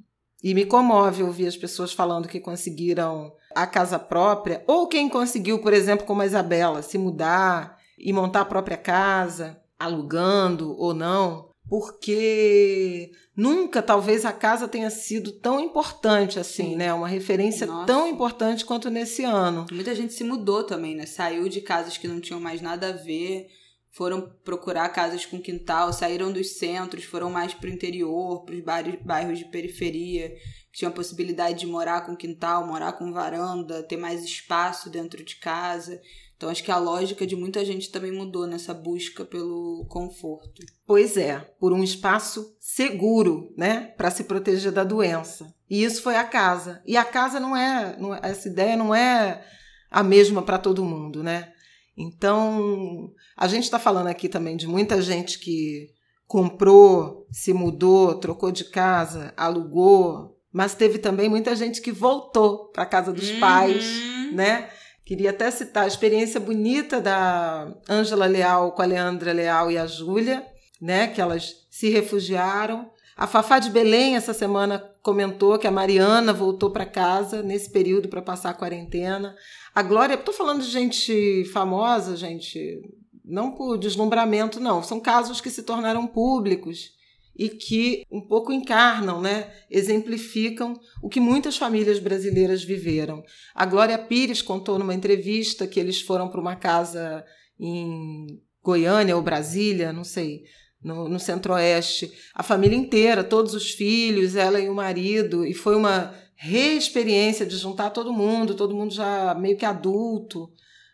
[0.43, 5.59] E me comove ouvir as pessoas falando que conseguiram a casa própria, ou quem conseguiu,
[5.59, 11.49] por exemplo, como a Isabela, se mudar e montar a própria casa alugando ou não,
[11.67, 16.77] porque nunca talvez a casa tenha sido tão importante assim, Sim.
[16.77, 16.93] né?
[16.93, 17.87] Uma referência Nossa.
[17.87, 19.65] tão importante quanto nesse ano.
[19.73, 21.07] Muita gente se mudou também, né?
[21.07, 23.47] Saiu de casas que não tinham mais nada a ver,
[23.93, 28.63] foram procurar casas com quintal, saíram dos centros, foram mais para o interior, para os
[29.03, 30.31] bairros de periferia,
[30.71, 35.25] que tinham a possibilidade de morar com quintal, morar com varanda, ter mais espaço dentro
[35.25, 36.01] de casa.
[36.41, 40.63] Então acho que a lógica de muita gente também mudou nessa busca pelo conforto.
[40.87, 45.55] Pois é, por um espaço seguro, né, para se proteger da doença.
[45.69, 46.81] E isso foi a casa.
[46.87, 49.45] E a casa não é, não é, essa ideia não é
[49.91, 51.53] a mesma para todo mundo, né?
[51.95, 55.91] Então, a gente está falando aqui também de muita gente que
[56.27, 62.87] comprou, se mudou, trocou de casa, alugou, mas teve também muita gente que voltou para
[62.87, 63.41] casa dos uhum.
[63.41, 63.85] pais,
[64.33, 64.71] né?
[65.11, 69.85] Queria até citar a experiência bonita da Ângela Leal com a Leandra Leal e a
[69.85, 70.47] Júlia,
[70.81, 71.09] né?
[71.09, 72.89] Que elas se refugiaram.
[73.17, 78.09] A Fafá de Belém, essa semana, comentou que a Mariana voltou para casa nesse período
[78.09, 79.35] para passar a quarentena.
[79.75, 82.81] A Glória, estou falando de gente famosa, gente,
[83.25, 84.81] não por deslumbramento, não.
[84.81, 86.93] São casos que se tornaram públicos
[87.41, 89.51] e que um pouco encarnam, né?
[89.71, 93.23] exemplificam o que muitas famílias brasileiras viveram.
[93.55, 97.25] A Glória Pires contou numa entrevista que eles foram para uma casa
[97.59, 98.27] em
[98.63, 100.43] Goiânia ou Brasília, não sei,
[100.85, 105.77] no, no centro-oeste, a família inteira, todos os filhos, ela e o marido, e foi
[105.77, 110.53] uma reexperiência de juntar todo mundo, todo mundo já meio que adulto,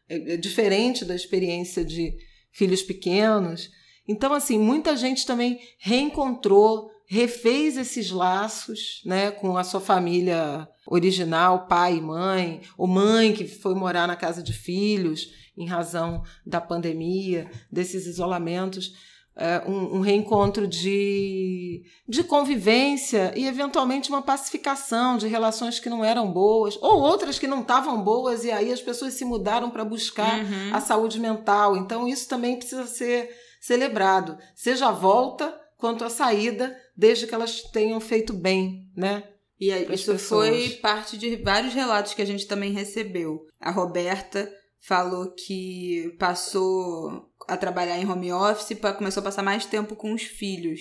[0.08, 2.14] é, é diferente da experiência de
[2.52, 3.68] filhos pequenos.
[4.08, 11.66] Então, assim, muita gente também reencontrou, refez esses laços né, com a sua família original,
[11.66, 16.60] pai e mãe, ou mãe que foi morar na casa de filhos em razão da
[16.60, 18.92] pandemia, desses isolamentos.
[19.38, 26.02] É, um, um, reencontro de, de convivência e, eventualmente, uma pacificação de relações que não
[26.02, 29.84] eram boas, ou outras que não estavam boas, e aí as pessoas se mudaram para
[29.84, 30.74] buscar uhum.
[30.74, 31.76] a saúde mental.
[31.76, 33.28] Então, isso também precisa ser
[33.66, 39.24] celebrado, seja a volta quanto a saída, desde que elas tenham feito bem, né?
[39.58, 40.48] E aí, isso pessoas.
[40.48, 43.46] foi parte de vários relatos que a gente também recebeu.
[43.58, 44.50] A Roberta
[44.80, 50.22] falou que passou a trabalhar em home office, começou a passar mais tempo com os
[50.22, 50.80] filhos.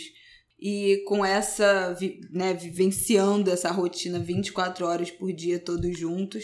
[0.60, 1.98] E com essa,
[2.32, 6.44] né, vivenciando essa rotina 24 horas por dia, todos juntos,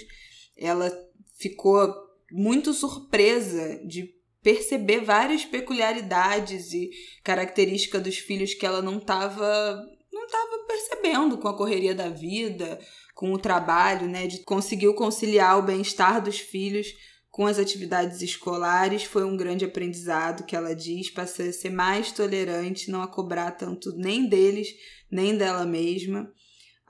[0.57, 0.91] ela
[1.37, 1.93] ficou
[2.31, 6.89] muito surpresa de perceber várias peculiaridades e
[7.23, 12.79] características dos filhos que ela não estava não tava percebendo com a correria da vida,
[13.15, 16.87] com o trabalho, né, de conseguiu conciliar o bem-estar dos filhos
[17.31, 22.91] com as atividades escolares foi um grande aprendizado que ela diz para ser mais tolerante,
[22.91, 24.67] não a cobrar tanto nem deles
[25.09, 26.31] nem dela mesma.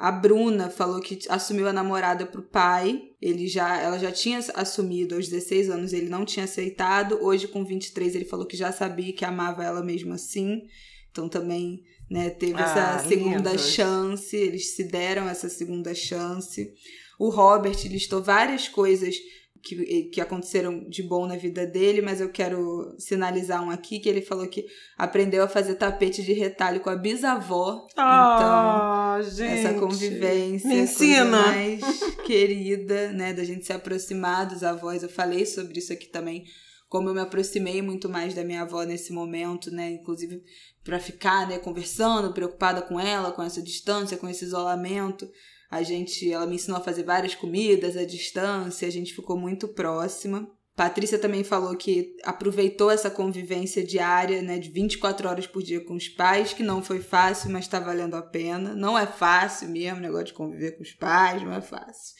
[0.01, 3.11] A Bruna falou que assumiu a namorada pro pai.
[3.21, 7.19] Ele já, ela já tinha assumido aos 16 anos, ele não tinha aceitado.
[7.21, 10.63] Hoje, com 23, ele falou que já sabia que amava ela mesmo assim.
[11.11, 12.63] Então também né, teve ah,
[12.97, 13.61] essa segunda lindo.
[13.61, 16.73] chance, eles se deram essa segunda chance.
[17.19, 19.15] O Robert listou várias coisas
[19.61, 24.09] que, que aconteceram de bom na vida dele, mas eu quero sinalizar um aqui que
[24.09, 24.65] ele falou que
[24.97, 27.87] aprendeu a fazer tapete de retalho com a bisavó.
[27.95, 31.25] Ah, então, gente, essa convivência me ensina.
[31.25, 31.81] mais
[32.25, 35.03] querida, né, da gente se aproximar dos avós.
[35.03, 36.43] Eu falei sobre isso aqui também,
[36.89, 40.41] como eu me aproximei muito mais da minha avó nesse momento, né, inclusive
[40.83, 45.29] para ficar, né, conversando, preocupada com ela, com essa distância, com esse isolamento.
[45.71, 49.69] A gente, ela me ensinou a fazer várias comidas à distância, a gente ficou muito
[49.69, 50.51] próxima.
[50.75, 55.95] Patrícia também falou que aproveitou essa convivência diária, né, de 24 horas por dia com
[55.95, 58.75] os pais, que não foi fácil, mas está valendo a pena.
[58.75, 62.15] Não é fácil mesmo negócio de conviver com os pais, não é fácil.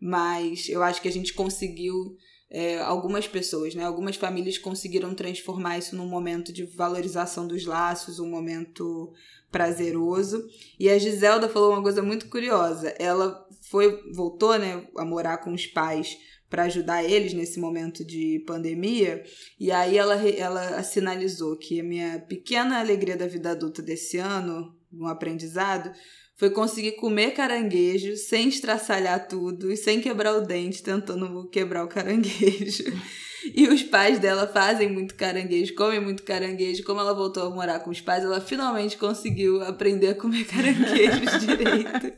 [0.00, 2.16] Mas eu acho que a gente conseguiu
[2.50, 3.84] é, algumas pessoas, né?
[3.84, 9.12] Algumas famílias conseguiram transformar isso num momento de valorização dos laços, um momento
[9.50, 10.46] prazeroso.
[10.78, 12.94] E a Giselda falou uma coisa muito curiosa.
[12.98, 16.16] Ela foi voltou, né, a morar com os pais
[16.48, 19.22] para ajudar eles nesse momento de pandemia.
[19.60, 24.74] E aí ela, ela sinalizou que a minha pequena alegria da vida adulta desse ano,
[24.90, 25.92] um aprendizado,
[26.38, 31.88] foi conseguir comer caranguejo sem estraçalhar tudo e sem quebrar o dente, tentando quebrar o
[31.88, 32.84] caranguejo.
[33.54, 36.82] E os pais dela fazem muito caranguejo, comem muito caranguejo.
[36.82, 41.46] Como ela voltou a morar com os pais, ela finalmente conseguiu aprender a comer caranguejos
[41.46, 42.12] direito.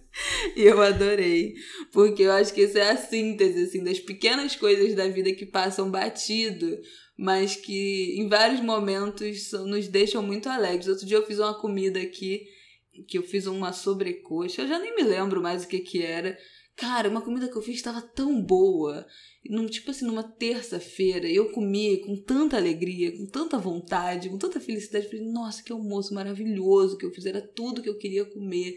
[0.56, 1.54] E eu adorei.
[1.92, 5.44] Porque eu acho que isso é a síntese, assim, das pequenas coisas da vida que
[5.44, 6.78] passam batido,
[7.18, 10.88] mas que em vários momentos nos deixam muito alegres.
[10.88, 12.46] Outro dia eu fiz uma comida aqui,
[13.06, 14.62] que eu fiz uma sobrecoxa.
[14.62, 16.36] Eu já nem me lembro mais o que que era.
[16.76, 19.06] Cara, uma comida que eu fiz estava tão boa
[19.48, 24.60] num, tipo assim, numa terça-feira, eu comi com tanta alegria, com tanta vontade, com tanta
[24.60, 25.08] felicidade.
[25.08, 28.76] Falei, nossa, que almoço maravilhoso que eu fiz, era tudo que eu queria comer.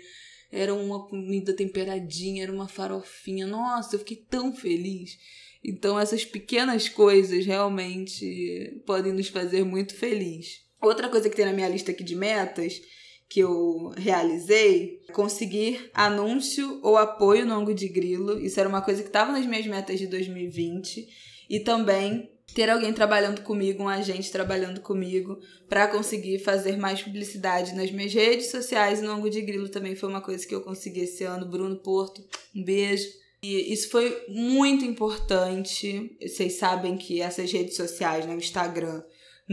[0.51, 3.47] Era uma comida temperadinha, era uma farofinha.
[3.47, 5.17] Nossa, eu fiquei tão feliz.
[5.63, 10.61] Então, essas pequenas coisas realmente podem nos fazer muito feliz.
[10.81, 12.81] Outra coisa que tem na minha lista aqui de metas
[13.29, 18.39] que eu realizei, conseguir anúncio ou apoio no ângulo de grilo.
[18.39, 21.07] Isso era uma coisa que estava nas minhas metas de 2020.
[21.49, 27.73] E também ter alguém trabalhando comigo, um agente trabalhando comigo, para conseguir fazer mais publicidade
[27.73, 30.61] nas minhas redes sociais e no ângulo de grilo também foi uma coisa que eu
[30.61, 31.49] consegui esse ano.
[31.49, 32.23] Bruno Porto,
[32.55, 33.07] um beijo.
[33.41, 36.15] E isso foi muito importante.
[36.21, 39.03] Vocês sabem que essas redes sociais, né, o Instagram,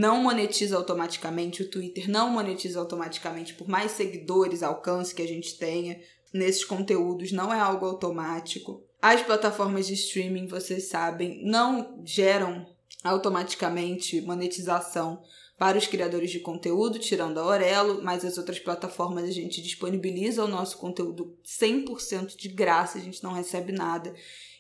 [0.01, 5.59] não monetiza automaticamente, o Twitter não monetiza automaticamente, por mais seguidores, alcance que a gente
[5.59, 6.01] tenha
[6.32, 8.82] nesses conteúdos, não é algo automático.
[9.03, 12.66] As plataformas de streaming, vocês sabem, não geram
[13.05, 15.22] automaticamente monetização
[15.59, 20.42] para os criadores de conteúdo, tirando a Aurelo, mas as outras plataformas a gente disponibiliza
[20.42, 24.14] o nosso conteúdo 100% de graça, a gente não recebe nada.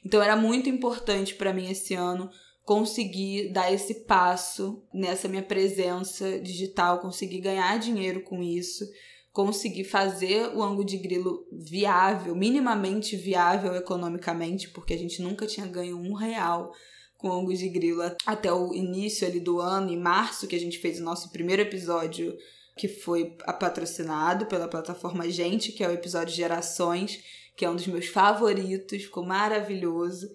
[0.04, 2.30] Então era muito importante para mim esse ano
[2.70, 8.88] conseguir dar esse passo nessa minha presença digital, conseguir ganhar dinheiro com isso,
[9.32, 15.66] conseguir fazer o ângulo de grilo viável, minimamente viável economicamente, porque a gente nunca tinha
[15.66, 16.70] ganho um real
[17.18, 20.78] com ângulo de grilo até o início ali do ano, em março, que a gente
[20.78, 22.38] fez o nosso primeiro episódio
[22.76, 27.20] que foi patrocinado pela plataforma Gente, que é o episódio Gerações,
[27.56, 30.28] que é um dos meus favoritos, ficou maravilhoso.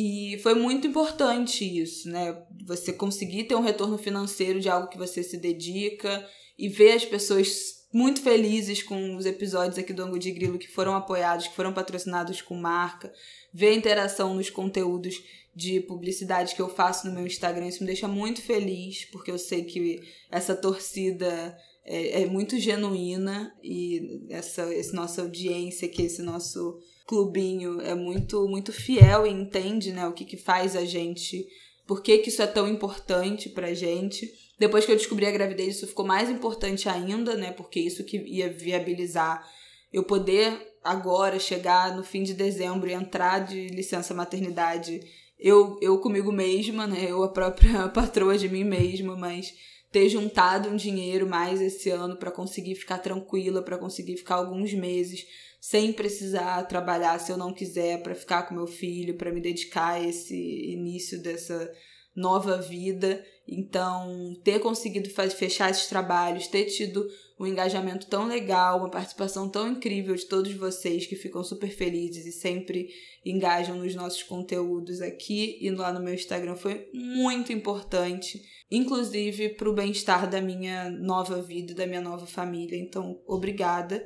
[0.00, 2.40] E foi muito importante isso, né?
[2.64, 6.24] Você conseguir ter um retorno financeiro de algo que você se dedica
[6.56, 10.68] e ver as pessoas muito felizes com os episódios aqui do Ango de Grilo que
[10.68, 13.12] foram apoiados, que foram patrocinados com marca,
[13.52, 15.20] ver a interação nos conteúdos
[15.52, 19.38] de publicidade que eu faço no meu Instagram, isso me deixa muito feliz, porque eu
[19.38, 26.22] sei que essa torcida é, é muito genuína e essa, essa nossa audiência, que esse
[26.22, 26.78] nosso
[27.08, 31.48] clubinho é muito muito fiel e entende, né, o que que faz a gente,
[31.86, 34.30] por que que isso é tão importante pra gente.
[34.58, 38.18] Depois que eu descobri a gravidez, isso ficou mais importante ainda, né, porque isso que
[38.18, 39.42] ia viabilizar
[39.90, 45.00] eu poder agora chegar no fim de dezembro e entrar de licença maternidade,
[45.40, 49.54] eu eu comigo mesma, né, eu a própria patroa de mim mesma, mas
[49.90, 54.74] ter juntado um dinheiro mais esse ano para conseguir ficar tranquila, para conseguir ficar alguns
[54.74, 55.24] meses
[55.68, 59.96] sem precisar trabalhar se eu não quiser para ficar com meu filho, para me dedicar
[59.96, 61.70] a esse início dessa
[62.16, 63.22] nova vida.
[63.46, 67.06] Então, ter conseguido fechar esses trabalhos, ter tido
[67.38, 72.24] um engajamento tão legal, uma participação tão incrível de todos vocês que ficam super felizes
[72.24, 72.88] e sempre
[73.22, 79.68] engajam nos nossos conteúdos aqui e lá no meu Instagram foi muito importante, inclusive para
[79.68, 82.78] o bem-estar da minha nova vida, da minha nova família.
[82.78, 84.02] Então, obrigada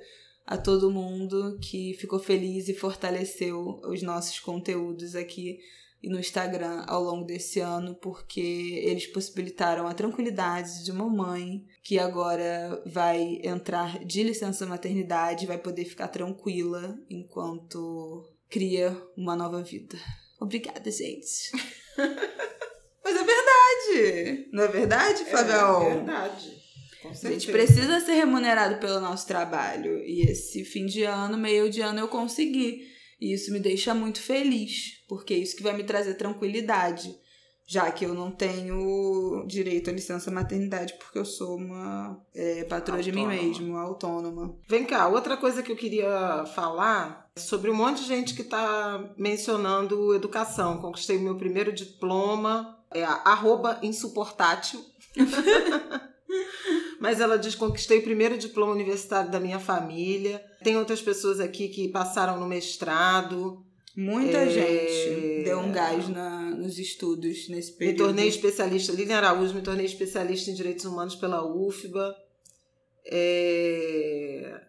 [0.47, 5.59] a todo mundo que ficou feliz e fortaleceu os nossos conteúdos aqui
[6.03, 11.65] e no Instagram ao longo desse ano, porque eles possibilitaram a tranquilidade de uma mãe
[11.83, 19.63] que agora vai entrar de licença maternidade, vai poder ficar tranquila enquanto cria uma nova
[19.63, 19.97] vida.
[20.41, 21.53] Obrigada, gente.
[23.05, 24.49] Mas é verdade!
[24.53, 25.83] Não é verdade, Fabel?
[25.83, 26.62] É verdade.
[27.09, 29.99] A gente precisa ser remunerado pelo nosso trabalho.
[30.05, 32.93] E esse fim de ano, meio de ano, eu consegui.
[33.21, 37.15] E isso me deixa muito feliz, porque é isso que vai me trazer tranquilidade.
[37.65, 42.99] Já que eu não tenho direito à licença maternidade, porque eu sou uma é, patroa
[42.99, 43.03] autônoma.
[43.03, 44.59] de mim mesmo, autônoma.
[44.69, 48.43] Vem cá, outra coisa que eu queria falar é sobre um monte de gente que
[48.43, 50.79] está mencionando educação.
[50.79, 54.85] Conquistei o meu primeiro diploma, é a arroba insuportátil.
[57.03, 60.41] Mas ela diz: conquistei o primeiro diploma universitário da minha família.
[60.63, 63.67] Tem outras pessoas aqui que passaram no mestrado.
[63.97, 64.49] Muita é...
[64.49, 67.99] gente deu um gás na, nos estudos nesse período.
[67.99, 72.15] Me tornei especialista, Lilian Araújo, me tornei especialista em direitos humanos pela UFBA.
[73.05, 74.61] É...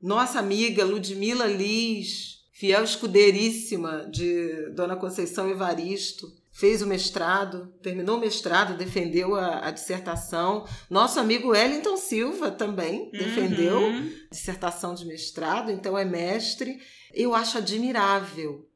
[0.00, 8.20] Nossa amiga Ludmila Liz, fiel escudeiríssima de Dona Conceição Evaristo, fez o mestrado, terminou o
[8.20, 10.64] mestrado, defendeu a, a dissertação.
[10.88, 13.10] Nosso amigo Wellington Silva também uhum.
[13.10, 13.80] defendeu
[14.30, 16.78] dissertação de mestrado, então é mestre.
[17.12, 18.68] Eu acho admirável.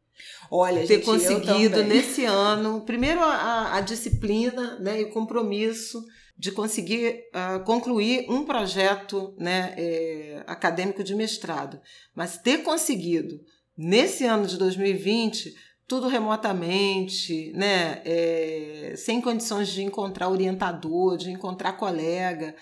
[0.51, 6.05] Olha, ter gente, conseguido nesse ano, primeiro a, a, disciplina né, e o compromisso
[6.37, 11.81] de conseguir uh, concluir um projeto né, é, acadêmico de mestrado,
[12.13, 13.41] mas ter conseguido
[13.77, 15.55] nesse ano de 2020
[15.89, 18.03] tudo remotamente, né?
[18.05, 22.55] É, sem condições de encontrar orientador, de encontrar colega,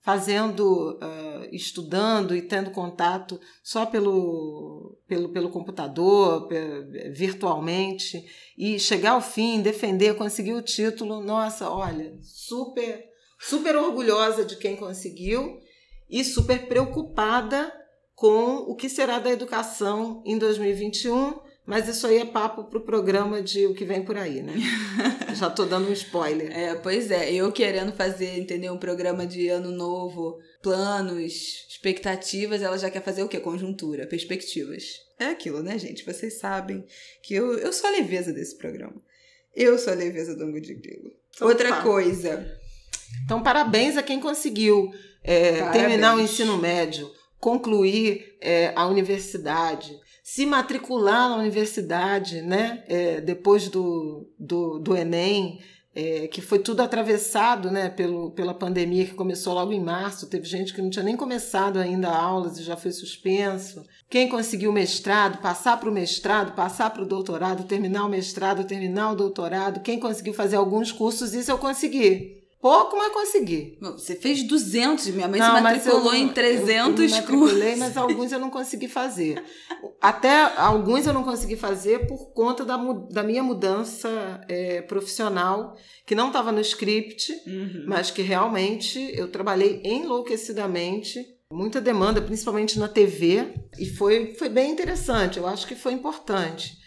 [0.00, 6.48] fazendo, uh, estudando e tendo contato só pelo, pelo, pelo computador,
[7.14, 8.26] virtualmente,
[8.58, 11.22] e chegar ao fim, defender, conseguir o título.
[11.22, 13.04] Nossa, olha, super,
[13.38, 15.60] super orgulhosa de quem conseguiu
[16.10, 17.72] e super preocupada
[18.12, 23.40] com o que será da educação em 2021 mas isso aí é papo pro programa
[23.40, 24.54] de o que vem por aí, né?
[25.34, 26.50] Já tô dando um spoiler.
[26.50, 27.32] É, pois é.
[27.32, 28.72] Eu querendo fazer, entendeu?
[28.72, 33.38] Um programa de ano novo, planos, expectativas, ela já quer fazer o quê?
[33.38, 34.84] Conjuntura, perspectivas.
[35.18, 36.04] É aquilo, né, gente?
[36.04, 36.84] Vocês sabem
[37.22, 39.00] que eu, eu sou a leveza desse programa.
[39.54, 41.12] Eu sou a leveza do Angu de Grilo.
[41.34, 41.82] Então, Outra tá.
[41.82, 42.58] coisa.
[43.24, 44.92] Então, parabéns a quem conseguiu
[45.22, 52.84] é, terminar o ensino médio, concluir é, a universidade se matricular na universidade, né?
[52.86, 55.58] É, depois do, do, do Enem,
[55.94, 60.28] é, que foi tudo atravessado né, pelo, pela pandemia que começou logo em março.
[60.28, 63.84] Teve gente que não tinha nem começado ainda aulas e já foi suspenso.
[64.08, 69.12] Quem conseguiu mestrado, passar para o mestrado, passar para o doutorado, terminar o mestrado, terminar
[69.12, 69.80] o doutorado.
[69.80, 72.41] Quem conseguiu fazer alguns cursos, isso eu consegui.
[72.62, 73.76] Pouco, mas consegui.
[73.80, 77.76] Você fez 200, minha mãe não, se matriculou em 300 eu, eu cursos.
[77.76, 79.42] mas alguns eu não consegui fazer.
[80.00, 82.76] Até alguns eu não consegui fazer por conta da,
[83.10, 87.84] da minha mudança é, profissional, que não estava no script, uhum.
[87.88, 91.18] mas que realmente eu trabalhei enlouquecidamente.
[91.50, 95.36] Muita demanda, principalmente na TV, e foi, foi bem interessante.
[95.36, 96.78] Eu acho que foi importante.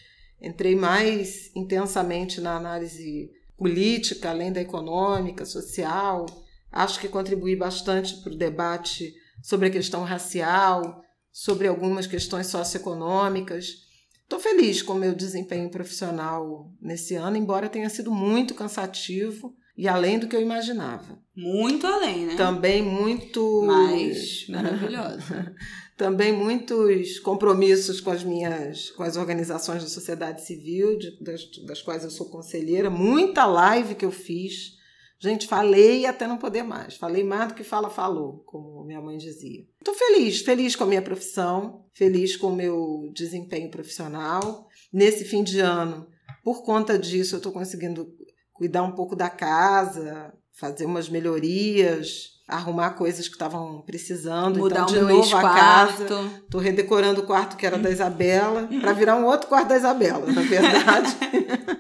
[0.42, 6.26] Entrei mais intensamente na análise política, além da econômica, social.
[6.72, 11.02] Acho que contribui bastante para o debate sobre a questão racial,
[11.32, 13.86] sobre algumas questões socioeconômicas.
[14.24, 19.88] Estou feliz com o meu desempenho profissional nesse ano, embora tenha sido muito cansativo e
[19.88, 21.20] além do que eu imaginava.
[21.36, 22.36] Muito além, né?
[22.36, 23.64] Também muito.
[23.66, 25.54] Mais maravilhosa.
[25.98, 31.82] também muitos compromissos com as minhas com as organizações da sociedade civil, de, das, das
[31.82, 34.76] quais eu sou conselheira, muita live que eu fiz.
[35.18, 36.96] Gente, falei até não poder mais.
[36.96, 39.66] Falei mais do que fala falou, como minha mãe dizia.
[39.80, 44.68] Estou feliz, feliz com a minha profissão, feliz com o meu desempenho profissional.
[44.92, 46.08] Nesse fim de ano,
[46.44, 48.14] por conta disso, eu estou conseguindo
[48.52, 54.60] cuidar um pouco da casa, fazer umas melhorias, arrumar coisas que estavam precisando.
[54.60, 56.06] Mudar então, de novo a casa.
[56.50, 60.32] Tô redecorando o quarto que era da Isabela para virar um outro quarto da Isabela,
[60.32, 61.16] na verdade.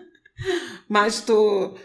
[0.89, 1.76] Mas tô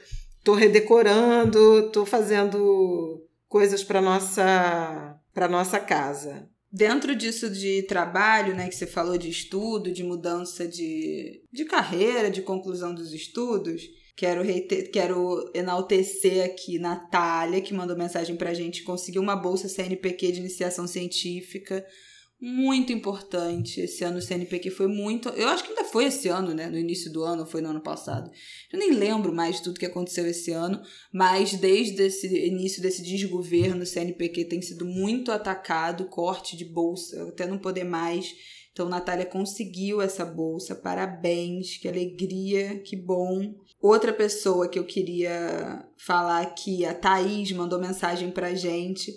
[0.42, 6.48] tô redecorando, tô fazendo coisas para nossa para nossa casa.
[6.72, 12.30] Dentro disso de trabalho, né, que você falou de estudo, de mudança de, de carreira,
[12.30, 13.82] de conclusão dos estudos,
[14.20, 20.32] Quero, reiter, quero enaltecer aqui Natália, que mandou mensagem pra gente, conseguiu uma bolsa CNPq
[20.32, 21.82] de iniciação científica.
[22.38, 23.80] Muito importante.
[23.80, 25.30] Esse ano o CNPq foi muito.
[25.30, 26.68] Eu acho que ainda foi esse ano, né?
[26.68, 28.30] No início do ano, foi no ano passado.
[28.70, 33.02] Eu nem lembro mais de tudo que aconteceu esse ano, mas desde esse início desse
[33.02, 38.34] desgoverno, o CNPq tem sido muito atacado corte de bolsa, até não poder mais.
[38.70, 43.54] Então, Natália conseguiu essa bolsa, parabéns, que alegria, que bom.
[43.80, 49.10] Outra pessoa que eu queria falar aqui, a Thaís, mandou mensagem pra gente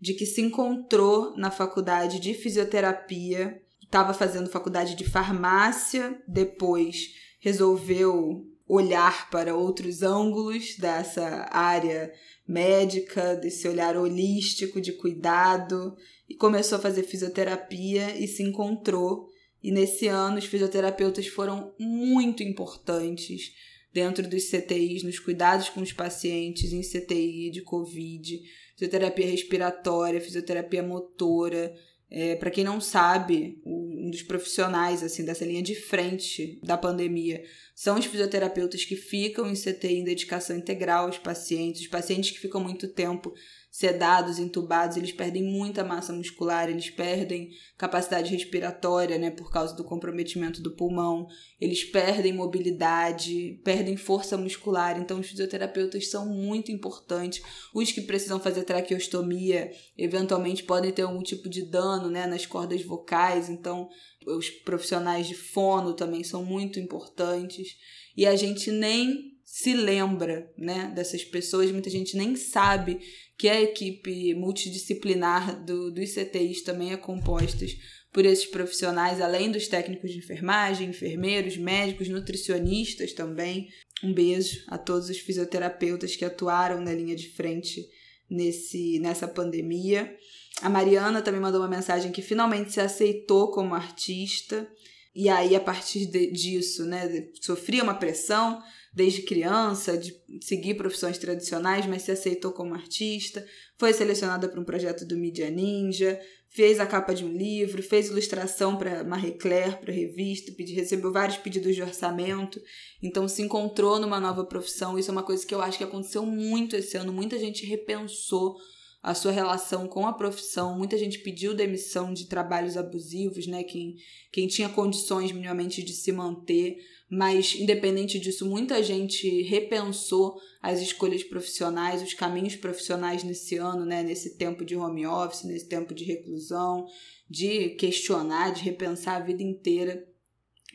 [0.00, 8.44] de que se encontrou na faculdade de fisioterapia, estava fazendo faculdade de farmácia, depois resolveu
[8.66, 12.12] olhar para outros ângulos dessa área
[12.46, 15.96] médica, desse olhar holístico de cuidado
[16.28, 19.28] e começou a fazer fisioterapia e se encontrou.
[19.62, 23.52] E nesse ano os fisioterapeutas foram muito importantes
[23.98, 28.40] dentro dos CTIs, nos cuidados com os pacientes em CTI de Covid,
[28.76, 31.74] fisioterapia respiratória, fisioterapia motora.
[32.08, 37.42] É, para quem não sabe, um dos profissionais assim dessa linha de frente da pandemia
[37.74, 42.38] são os fisioterapeutas que ficam em CTI em dedicação integral aos pacientes, os pacientes que
[42.38, 43.34] ficam muito tempo
[43.78, 49.84] sedados, entubados, eles perdem muita massa muscular, eles perdem capacidade respiratória, né, por causa do
[49.84, 51.28] comprometimento do pulmão,
[51.60, 54.98] eles perdem mobilidade, perdem força muscular.
[54.98, 57.40] Então, os fisioterapeutas são muito importantes.
[57.72, 62.82] Os que precisam fazer traqueostomia, eventualmente podem ter algum tipo de dano, né, nas cordas
[62.82, 63.48] vocais.
[63.48, 63.88] Então,
[64.26, 67.76] os profissionais de fono também são muito importantes.
[68.16, 73.00] E a gente nem se lembra, né, dessas pessoas, muita gente nem sabe
[73.36, 77.64] que a equipe multidisciplinar do, dos CTIs também é composta
[78.12, 83.68] por esses profissionais, além dos técnicos de enfermagem, enfermeiros, médicos, nutricionistas também.
[84.04, 87.88] Um beijo a todos os fisioterapeutas que atuaram na linha de frente
[88.30, 90.14] nesse, nessa pandemia.
[90.60, 94.70] A Mariana também mandou uma mensagem que finalmente se aceitou como artista.
[95.14, 98.62] E aí, a partir de, disso, né, sofria uma pressão
[98.98, 103.46] desde criança, de seguir profissões tradicionais, mas se aceitou como artista,
[103.78, 108.08] foi selecionada para um projeto do Media Ninja, fez a capa de um livro, fez
[108.08, 112.60] ilustração para Marie Claire, para revista, pedi, recebeu vários pedidos de orçamento,
[113.00, 114.98] então se encontrou numa nova profissão.
[114.98, 117.12] Isso é uma coisa que eu acho que aconteceu muito esse ano.
[117.12, 118.56] Muita gente repensou
[119.00, 120.76] a sua relação com a profissão.
[120.76, 123.62] Muita gente pediu demissão de trabalhos abusivos, né?
[123.62, 123.94] Quem,
[124.32, 126.78] quem tinha condições minimamente de se manter.
[127.10, 134.02] Mas, independente disso, muita gente repensou as escolhas profissionais, os caminhos profissionais nesse ano, né?
[134.02, 136.86] Nesse tempo de home office, nesse tempo de reclusão,
[137.28, 140.06] de questionar, de repensar a vida inteira.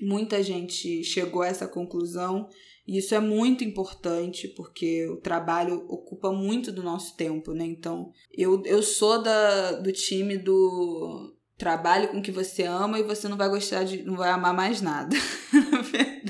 [0.02, 2.50] Muita gente chegou a essa conclusão
[2.88, 7.66] e isso é muito importante porque o trabalho ocupa muito do nosso tempo, né?
[7.66, 13.28] Então, eu, eu sou da, do time do trabalho com que você ama e você
[13.30, 14.04] não vai gostar de.
[14.04, 15.16] não vai amar mais nada.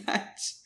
[0.05, 0.63] Verdade.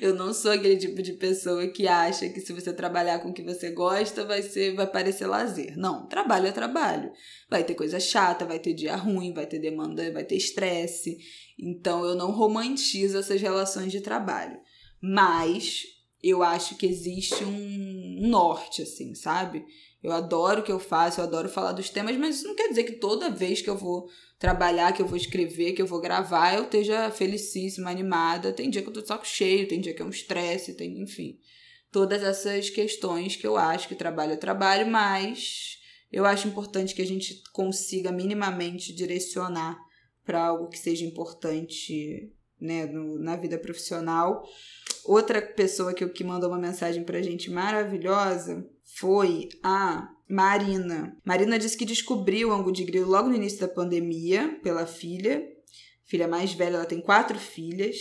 [0.00, 3.32] Eu não sou aquele tipo de pessoa que acha que se você trabalhar com o
[3.32, 5.76] que você gosta, vai ser, vai parecer lazer.
[5.76, 7.10] Não, trabalho é trabalho.
[7.48, 11.18] Vai ter coisa chata, vai ter dia ruim, vai ter demanda, vai ter estresse.
[11.58, 14.60] Então eu não romantizo essas relações de trabalho.
[15.00, 15.84] Mas
[16.22, 19.64] eu acho que existe um norte, assim, sabe?
[20.02, 22.68] Eu adoro o que eu faço, eu adoro falar dos temas, mas isso não quer
[22.68, 24.08] dizer que toda vez que eu vou
[24.38, 28.52] trabalhar, que eu vou escrever, que eu vou gravar, eu esteja felicíssima, animada.
[28.52, 31.00] Tem dia que eu tô de saco cheio, tem dia que é um estresse, tem,
[31.00, 31.38] enfim.
[31.90, 35.78] Todas essas questões que eu acho que trabalho é trabalho, mas
[36.12, 39.78] eu acho importante que a gente consiga minimamente direcionar
[40.24, 44.44] para algo que seja importante né, no, na vida profissional.
[45.04, 51.16] Outra pessoa que, que mandou uma mensagem pra gente maravilhosa foi a Marina.
[51.24, 55.42] Marina disse que descobriu o ângulo de grilo logo no início da pandemia pela filha.
[56.04, 57.96] Filha mais velha, ela tem quatro filhas.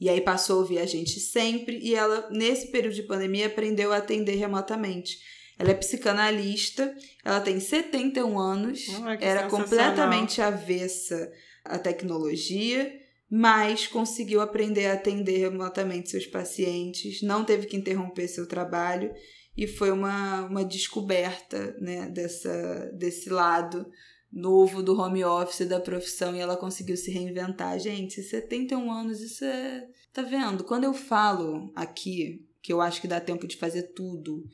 [0.00, 1.78] E aí passou a ouvir a gente sempre.
[1.82, 5.18] E ela, nesse período de pandemia, aprendeu a atender remotamente.
[5.58, 6.94] Ela é psicanalista,
[7.24, 8.86] ela tem 71 anos,
[9.20, 11.30] era completamente avessa
[11.64, 12.90] à tecnologia
[13.30, 19.12] mas conseguiu aprender a atender remotamente seus pacientes, não teve que interromper seu trabalho
[19.56, 23.86] e foi uma, uma descoberta né, dessa, desse lado
[24.32, 27.78] novo do home office da profissão e ela conseguiu se reinventar.
[27.78, 29.88] Gente, 71 anos, isso é.
[30.12, 30.64] Tá vendo?
[30.64, 34.44] Quando eu falo aqui que eu acho que dá tempo de fazer tudo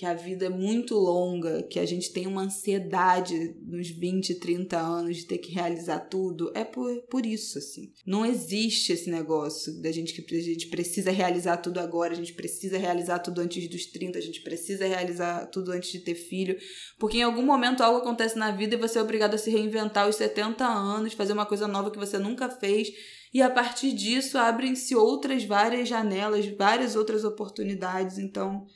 [0.00, 4.78] que a vida é muito longa, que a gente tem uma ansiedade nos 20, 30
[4.78, 7.92] anos de ter que realizar tudo, é por, por isso, assim.
[8.06, 12.32] Não existe esse negócio da gente que a gente precisa realizar tudo agora, a gente
[12.32, 16.56] precisa realizar tudo antes dos 30, a gente precisa realizar tudo antes de ter filho,
[16.98, 20.06] porque em algum momento algo acontece na vida e você é obrigado a se reinventar
[20.06, 22.88] aos 70 anos, fazer uma coisa nova que você nunca fez,
[23.34, 28.66] e a partir disso abrem-se outras várias janelas, várias outras oportunidades, então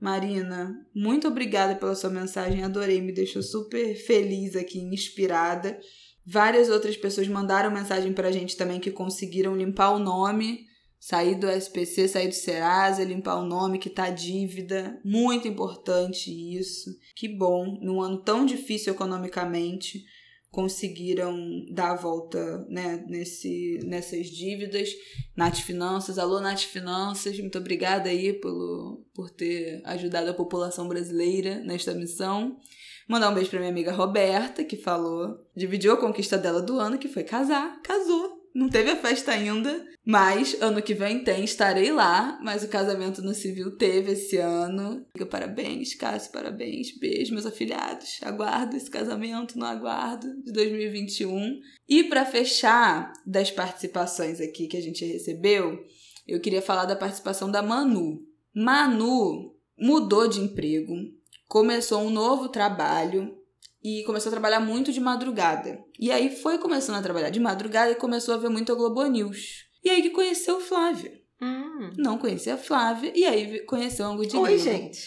[0.00, 5.78] Marina, muito obrigada pela sua mensagem, adorei, me deixou super feliz aqui, inspirada.
[6.24, 10.66] Várias outras pessoas mandaram mensagem pra gente também que conseguiram limpar o nome,
[11.00, 15.00] sair do SPC, sair do Serasa, limpar o nome que tá dívida.
[15.04, 16.90] Muito importante isso.
[17.16, 20.04] Que bom, num ano tão difícil economicamente
[20.50, 21.36] conseguiram
[21.70, 24.90] dar a volta né, nesse, nessas dívidas.
[25.36, 31.60] Nath Finanças, alô Nath Finanças, muito obrigada aí pelo, por ter ajudado a população brasileira
[31.60, 32.56] nesta missão.
[33.08, 36.98] Mandar um beijo para minha amiga Roberta, que falou, dividiu a conquista dela do ano,
[36.98, 38.37] que foi casar, casou.
[38.58, 42.36] Não teve a festa ainda, mas ano que vem tem, estarei lá.
[42.42, 45.06] Mas o casamento no civil teve esse ano.
[45.30, 46.98] Parabéns, Cássio, parabéns.
[46.98, 48.18] Beijo, meus afilhados.
[48.20, 51.60] Aguardo esse casamento, não aguardo, de 2021.
[51.88, 55.78] E para fechar das participações aqui que a gente recebeu,
[56.26, 58.26] eu queria falar da participação da Manu.
[58.52, 60.94] Manu mudou de emprego,
[61.46, 63.37] começou um novo trabalho
[63.82, 65.78] e começou a trabalhar muito de madrugada.
[65.98, 69.04] E aí foi começando a trabalhar de madrugada e começou a ver muito a Globo
[69.06, 69.66] News.
[69.84, 71.12] E aí que conheceu Flávia.
[71.40, 71.90] Hum.
[71.96, 74.98] Não conhecia a Flávia e aí conheceu o Angu de Oi, gente.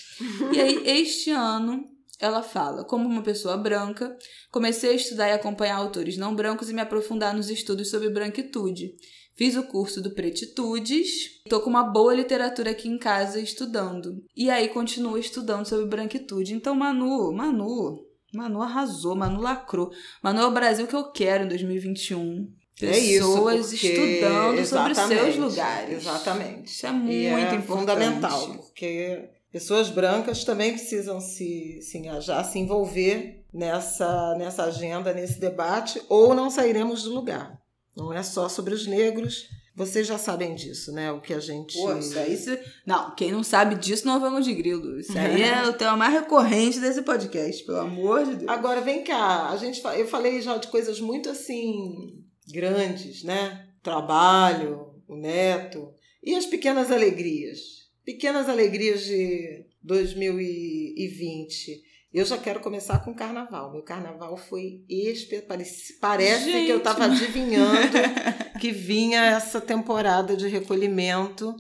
[0.54, 1.84] E aí este ano
[2.20, 4.16] ela fala: como uma pessoa branca,
[4.52, 8.94] comecei a estudar e acompanhar autores não brancos e me aprofundar nos estudos sobre branquitude.
[9.36, 14.24] Fiz o curso do Pretitudes, tô com uma boa literatura aqui em casa estudando.
[14.36, 16.54] E aí continuo estudando sobre branquitude.
[16.54, 19.92] Então, Manu, Manu, Manu arrasou, Manu lacrou.
[20.22, 22.52] Manu é o Brasil que eu quero em 2021.
[22.80, 25.98] Pessoas é isso, estudando sobre seus lugares.
[25.98, 26.72] Exatamente.
[26.72, 27.68] Isso é muito é importante.
[27.68, 35.40] fundamental, porque pessoas brancas também precisam se, se engajar, se envolver nessa, nessa agenda, nesse
[35.40, 37.62] debate, ou não sairemos do lugar.
[37.96, 39.48] Não é só sobre os negros.
[39.82, 41.12] Vocês já sabem disso, né?
[41.12, 41.74] O que a gente.
[41.74, 42.38] Pô, isso aí.
[42.38, 42.60] Se...
[42.86, 45.00] Não, quem não sabe disso não vamos de grilo.
[45.00, 48.48] Isso aí é o tema mais recorrente desse podcast, pelo amor de Deus.
[48.48, 53.70] Agora vem cá, a gente, eu falei já de coisas muito assim grandes, né?
[53.82, 55.92] Trabalho, o neto
[56.24, 57.90] e as pequenas alegrias.
[58.06, 61.82] Pequenas alegrias de 2020.
[62.14, 63.72] Eu já quero começar com o carnaval.
[63.72, 65.66] Meu carnaval foi espetacular.
[66.02, 66.66] Parece Gente.
[66.66, 67.98] que eu estava adivinhando
[68.60, 71.56] que vinha essa temporada de recolhimento,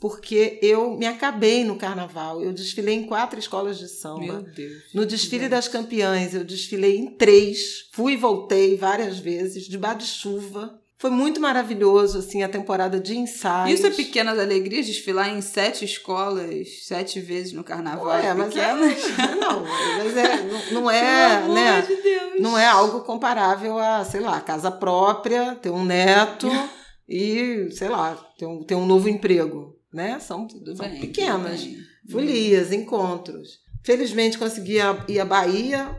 [0.00, 2.40] porque eu me acabei no carnaval.
[2.40, 4.20] Eu desfilei em quatro escolas de samba.
[4.20, 4.94] Meu Deus.
[4.94, 7.88] No desfile das campeãs, eu desfilei em três.
[7.92, 10.77] Fui e voltei várias vezes, debaixo de chuva.
[11.00, 13.78] Foi muito maravilhoso, assim, a temporada de ensaios.
[13.78, 18.12] Isso é Pequenas Alegrias, desfilar em sete escolas, sete vezes no carnaval.
[18.14, 18.74] É, mas é,
[19.36, 19.62] não,
[19.96, 21.68] mas é, não, não é, Pelo né?
[21.70, 22.40] Amor de Deus.
[22.40, 26.48] Não é algo comparável a, sei lá, casa própria, ter um neto
[27.08, 30.18] e, sei lá, ter um, ter um novo emprego, né?
[30.18, 31.78] São, Tudo são bem, pequenas bem.
[32.10, 33.60] folias, encontros.
[33.84, 35.96] Felizmente consegui ir à Bahia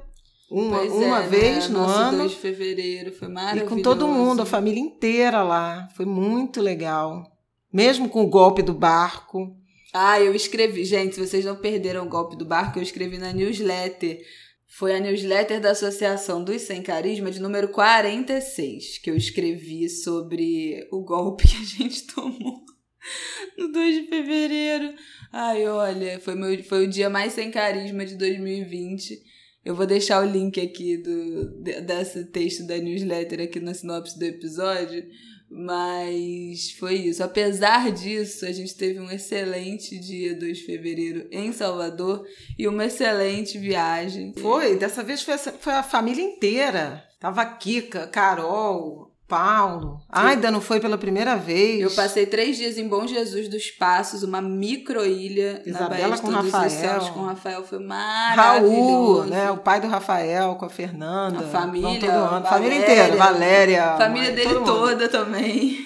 [0.51, 1.73] uma, Pois uma é, vez né?
[1.73, 2.17] no Nosso ano.
[2.19, 3.69] 2 de fevereiro foi E maravilhoso.
[3.75, 5.87] com todo mundo, a família inteira lá.
[5.95, 7.23] Foi muito legal.
[7.71, 9.55] Mesmo com o golpe do barco.
[9.93, 10.83] Ah, eu escrevi.
[10.85, 14.19] Gente, se vocês não perderam o golpe do barco, eu escrevi na newsletter.
[14.67, 20.87] Foi a newsletter da Associação dos Sem Carisma, de número 46, que eu escrevi sobre
[20.91, 22.61] o golpe que a gente tomou
[23.57, 24.93] no 2 de fevereiro.
[25.33, 29.19] Ai, olha, foi, meu, foi o dia mais sem carisma de 2020.
[29.63, 34.17] Eu vou deixar o link aqui do, de- desse texto da newsletter aqui na sinopse
[34.17, 35.03] do episódio.
[35.51, 37.23] Mas foi isso.
[37.23, 42.25] Apesar disso, a gente teve um excelente dia 2 de fevereiro em Salvador
[42.57, 44.33] e uma excelente viagem.
[44.37, 47.03] Foi, dessa vez foi, essa- foi a família inteira.
[47.19, 50.01] Tava a Kika, Carol, Paulo.
[50.09, 51.79] A Aida não foi pela primeira vez.
[51.79, 56.31] Eu passei três dias em Bom Jesus dos Passos, uma micro-ilha na Baía de com
[56.31, 56.69] Todos os Rafael.
[56.71, 57.63] Céus com o Rafael.
[57.63, 59.21] Foi maravilhoso.
[59.21, 59.51] Raul, né?
[59.51, 61.45] O pai do Rafael com a Fernanda.
[61.45, 62.29] A família, Vão todo ano.
[62.29, 62.49] Valéria.
[62.49, 63.15] família inteira.
[63.15, 63.97] Valéria.
[63.97, 65.85] Família mãe, dele toda também.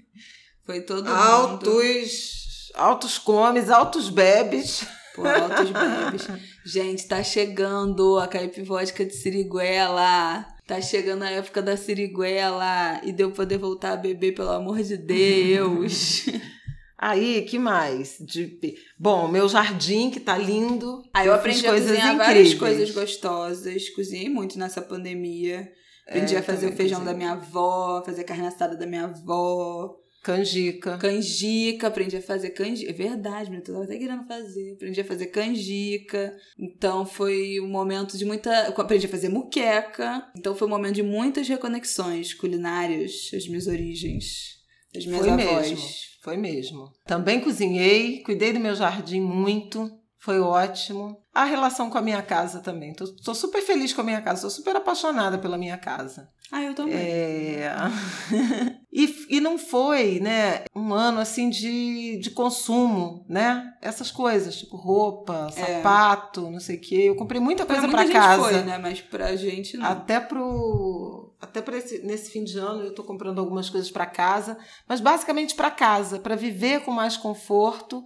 [0.64, 1.14] Foi todo mundo.
[1.16, 4.86] Altos, altos comes, altos bebes.
[5.16, 6.28] Por altos bebes.
[6.64, 10.46] Gente, tá chegando a caipivótica de Siriguela.
[10.66, 13.00] Tá chegando a época da Siriguela.
[13.04, 16.26] E deu poder voltar a beber, pelo amor de Deus.
[16.96, 18.16] Aí, que mais?
[18.18, 18.76] De...
[18.98, 21.02] Bom, meu jardim, que tá lindo.
[21.12, 22.58] Aí eu aprendi a coisas cozinhar várias incríveis.
[22.58, 23.90] coisas gostosas.
[23.90, 25.70] Cozinhei muito nessa pandemia.
[26.08, 29.96] Aprendi É, a fazer o feijão da minha avó, fazer carne assada da minha avó.
[30.24, 30.96] Canjica.
[30.96, 32.90] Canjica, aprendi a fazer canjica.
[32.90, 34.72] É verdade, eu tava até querendo fazer.
[34.72, 36.34] Aprendi a fazer canjica.
[36.58, 38.68] Então foi um momento de muita.
[38.68, 40.26] Aprendi a fazer muqueca.
[40.34, 44.24] Então foi um momento de muitas reconexões culinárias, as minhas origens,
[44.96, 45.70] as minhas Foi avós.
[45.70, 45.88] mesmo.
[46.22, 46.90] Foi mesmo.
[47.04, 49.90] Também cozinhei, cuidei do meu jardim muito.
[50.18, 51.18] Foi ótimo.
[51.34, 52.94] A relação com a minha casa também.
[52.94, 54.40] Tô, tô super feliz com a minha casa.
[54.40, 56.30] Tô super apaixonada pela minha casa.
[56.52, 56.94] Ah, eu também.
[56.94, 57.72] É...
[58.92, 63.72] e, e não foi, né, um ano assim de, de consumo, né?
[63.80, 66.96] Essas coisas, tipo roupa, sapato, não sei o quê.
[67.06, 68.42] Eu comprei muita Pra coisa para casa.
[68.42, 68.78] foi, né?
[68.78, 69.86] Mas pra gente não.
[69.86, 74.56] Até pro até para nesse fim de ano eu tô comprando algumas coisas para casa,
[74.88, 78.02] mas basicamente para casa, para viver com mais conforto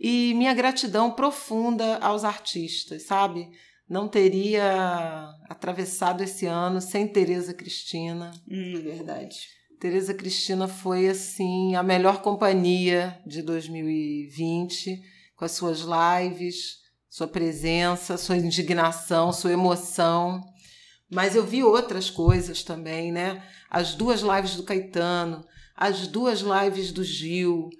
[0.00, 3.50] e minha gratidão profunda aos artistas, sabe?
[3.88, 8.30] Não teria atravessado esse ano sem Tereza Cristina.
[8.50, 9.38] Hum, é verdade.
[9.80, 15.00] Tereza Cristina foi assim a melhor companhia de 2020,
[15.36, 16.78] com as suas lives,
[17.08, 20.42] sua presença, sua indignação, sua emoção.
[21.10, 23.42] Mas eu vi outras coisas também, né?
[23.70, 27.70] As duas lives do Caetano, as duas lives do Gil,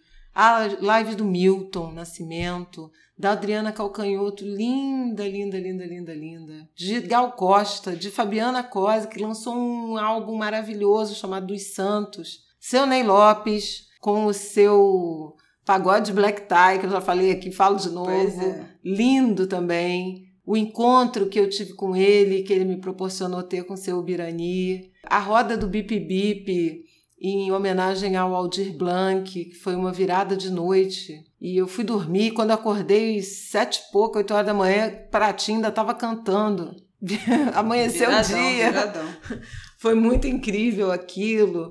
[0.41, 6.69] a live do Milton Nascimento, da Adriana Calcanhoto, linda, linda, linda, linda, linda.
[6.77, 12.45] De Gal Costa, de Fabiana Cosa, que lançou um álbum maravilhoso chamado Dos Santos.
[12.61, 15.35] Seu Ney Lopes, com o seu
[15.67, 18.41] pagode black tie, que eu já falei aqui, falo de novo.
[18.41, 18.65] É.
[18.85, 20.29] Lindo também.
[20.47, 24.93] O encontro que eu tive com ele, que ele me proporcionou ter com seu Birani.
[25.03, 26.85] A roda do Bip Bip,
[27.21, 31.25] em homenagem ao Aldir Blanc, que foi uma virada de noite.
[31.41, 35.69] E eu fui dormir, quando acordei sete e pouco, oito horas da manhã, Pratinho ainda
[35.69, 36.75] estava cantando.
[37.55, 38.67] Amanheceu o Viradão, dia.
[38.71, 39.09] viradão.
[39.79, 41.71] Foi muito incrível aquilo.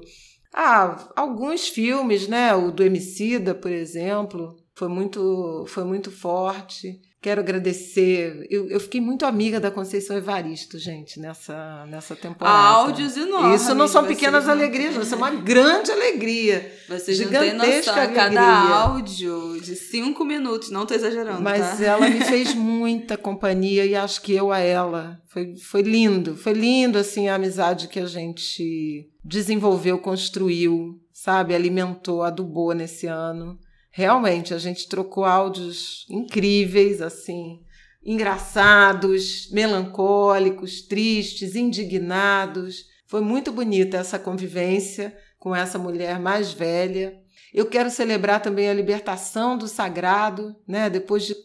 [0.53, 2.55] Ah, alguns filmes, né?
[2.55, 6.99] O do Emicida, por exemplo, foi muito, foi muito forte.
[7.19, 8.45] Quero agradecer.
[8.47, 12.55] Eu, eu fiquei muito amiga da Conceição Evaristo, gente, nessa, nessa temporada.
[12.55, 13.63] Áudios enormes.
[13.63, 15.01] Isso não são pequenas alegrias, não.
[15.01, 16.71] Isso é uma grande alegria.
[16.87, 17.93] Vocês não têm noção.
[17.95, 18.13] alegria.
[18.13, 21.41] Cada áudio de cinco minutos, não estou exagerando.
[21.41, 21.83] Mas tá?
[21.83, 25.19] ela me fez muita companhia e acho que eu a ela.
[25.25, 26.37] Foi, foi lindo.
[26.37, 31.55] Foi lindo, assim, a amizade que a gente desenvolveu, construiu, sabe?
[31.55, 33.57] Alimentou, adubou nesse ano
[33.97, 37.63] realmente a gente trocou áudios incríveis, assim,
[38.05, 42.85] engraçados, melancólicos, tristes, indignados.
[43.07, 47.19] Foi muito bonita essa convivência com essa mulher mais velha.
[47.51, 50.91] Eu quero celebrar também a libertação do sagrado, né?
[50.91, 51.35] Depois de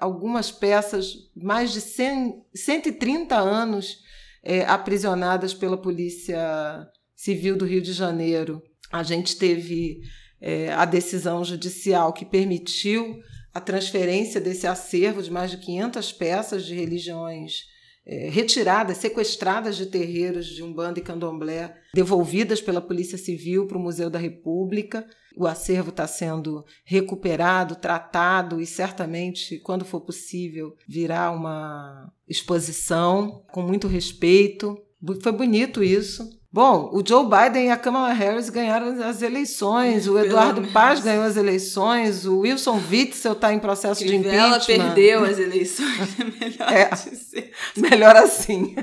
[0.00, 3.98] algumas peças, mais de 100, 130 anos
[4.42, 8.62] é, aprisionadas pela Polícia Civil do Rio de Janeiro.
[8.90, 10.00] A gente teve
[10.40, 13.20] é, a decisão judicial que permitiu
[13.52, 17.66] a transferência desse acervo de mais de 500 peças de religiões
[18.06, 23.80] é, retiradas, sequestradas de terreiros de Umbanda e Candomblé, devolvidas pela Polícia Civil para o
[23.80, 25.06] Museu da República.
[25.36, 33.62] O acervo está sendo recuperado, tratado e certamente, quando for possível, virá uma exposição com
[33.62, 34.80] muito respeito.
[35.22, 36.37] Foi bonito isso.
[36.50, 41.24] Bom, o Joe Biden e a Kamala Harris ganharam as eleições, o Eduardo Paz ganhou
[41.24, 44.94] as eleições, o Wilson Witzel está em processo Crivella de impeachment.
[44.94, 47.52] perdeu as eleições, é melhor é, dizer.
[47.76, 48.74] Melhor assim.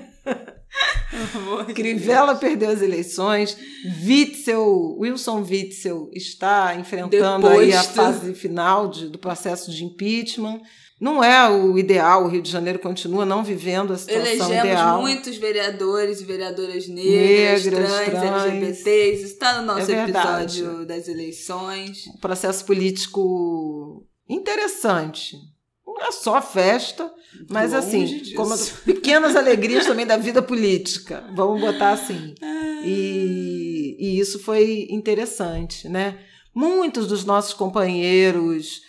[1.73, 3.57] Crivella perdeu as eleições,
[4.05, 10.61] Witzel, Wilson Witzel está enfrentando aí a fase final de, do processo de impeachment.
[10.99, 15.01] Não é o ideal, o Rio de Janeiro continua não vivendo a situação Elegemos ideal.
[15.01, 19.15] muitos vereadores e vereadoras negras, negras trans, trans, LGBTs.
[19.15, 22.07] Isso está no nosso é episódio das eleições.
[22.07, 25.35] Um processo político interessante.
[25.85, 27.11] Não é só festa,
[27.49, 28.35] mas Longe assim, disso.
[28.35, 31.25] como pequenas alegrias também da vida política.
[31.35, 32.35] Vamos botar assim.
[32.85, 36.19] E, e isso foi interessante, né?
[36.53, 38.81] Muitos dos nossos companheiros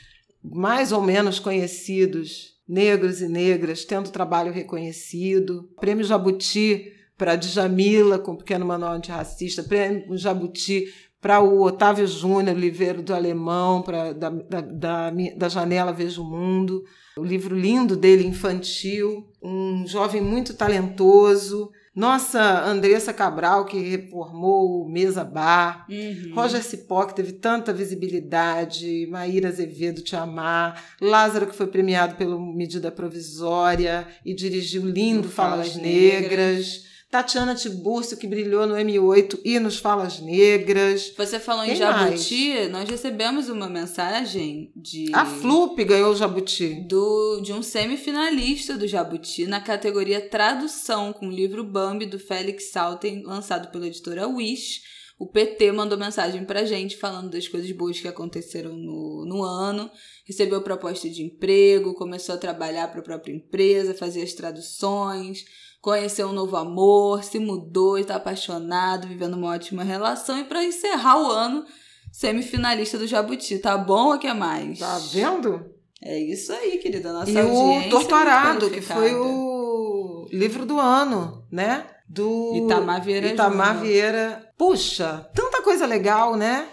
[0.50, 5.68] mais ou menos conhecidos, negros e negras, tendo trabalho reconhecido.
[5.80, 9.62] Prêmio Jabuti para Djamila, com o Pequeno Manual Antirracista.
[9.62, 10.86] Prêmio Jabuti
[11.20, 16.30] para o Otávio Júnior, livreiro do Alemão, pra, da, da, da, da Janela Vejo o
[16.30, 16.84] Mundo.
[17.16, 19.26] O livro lindo dele, infantil.
[19.42, 21.70] Um jovem muito talentoso.
[21.96, 25.86] Nossa Andressa Cabral, que reformou o Mesa Bar.
[25.88, 26.34] Uhum.
[26.34, 29.06] Roger Cipó, que teve tanta visibilidade.
[29.10, 30.84] Maíra Azevedo, Te Amar.
[31.00, 36.20] Lázaro, que foi premiado pela medida provisória e dirigiu lindo Falas, Falas Negras.
[36.20, 36.95] Negras.
[37.10, 41.12] Tatiana Tiburcio, que brilhou no M8 e nos Falas Negras.
[41.16, 42.70] Você falou em Quem Jabuti, mais?
[42.70, 45.14] nós recebemos uma mensagem de.
[45.14, 46.84] A Flup ganhou o Jabuti.
[46.88, 52.70] Do, de um semifinalista do Jabuti na categoria Tradução, com o livro Bambi do Félix
[52.70, 54.82] Salten, lançado pela editora Wish.
[55.18, 59.90] O PT mandou mensagem pra gente falando das coisas boas que aconteceram no, no ano.
[60.26, 65.46] Recebeu proposta de emprego, começou a trabalhar para a própria empresa, fazia as traduções
[65.86, 70.36] conheceu um novo amor, se mudou, está apaixonado, vivendo uma ótima relação.
[70.36, 71.64] E para encerrar o ano,
[72.10, 73.60] semifinalista do Jabuti.
[73.60, 74.80] Tá bom ou quer mais?
[74.80, 75.64] Tá vendo?
[76.02, 77.12] É isso aí, querida.
[77.12, 81.86] Nossa e o Torturado, é que foi o livro do ano, né?
[82.08, 83.28] Do Itamar Vieira.
[83.28, 83.86] Itamar Júnior.
[83.86, 84.52] Vieira.
[84.58, 86.66] Puxa, tanta coisa legal, né?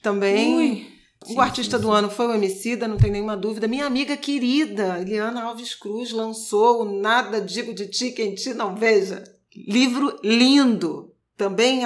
[0.00, 0.56] Também.
[0.56, 0.89] Ui.
[1.24, 1.94] O Sim, artista sim, do sim.
[1.94, 3.68] ano foi o Emicida, não tem nenhuma dúvida.
[3.68, 8.74] Minha amiga querida, Eliana Alves Cruz, lançou o Nada Digo de Ti, Quem Ti Não
[8.74, 9.22] Veja.
[9.54, 11.12] Livro lindo.
[11.36, 11.82] Também,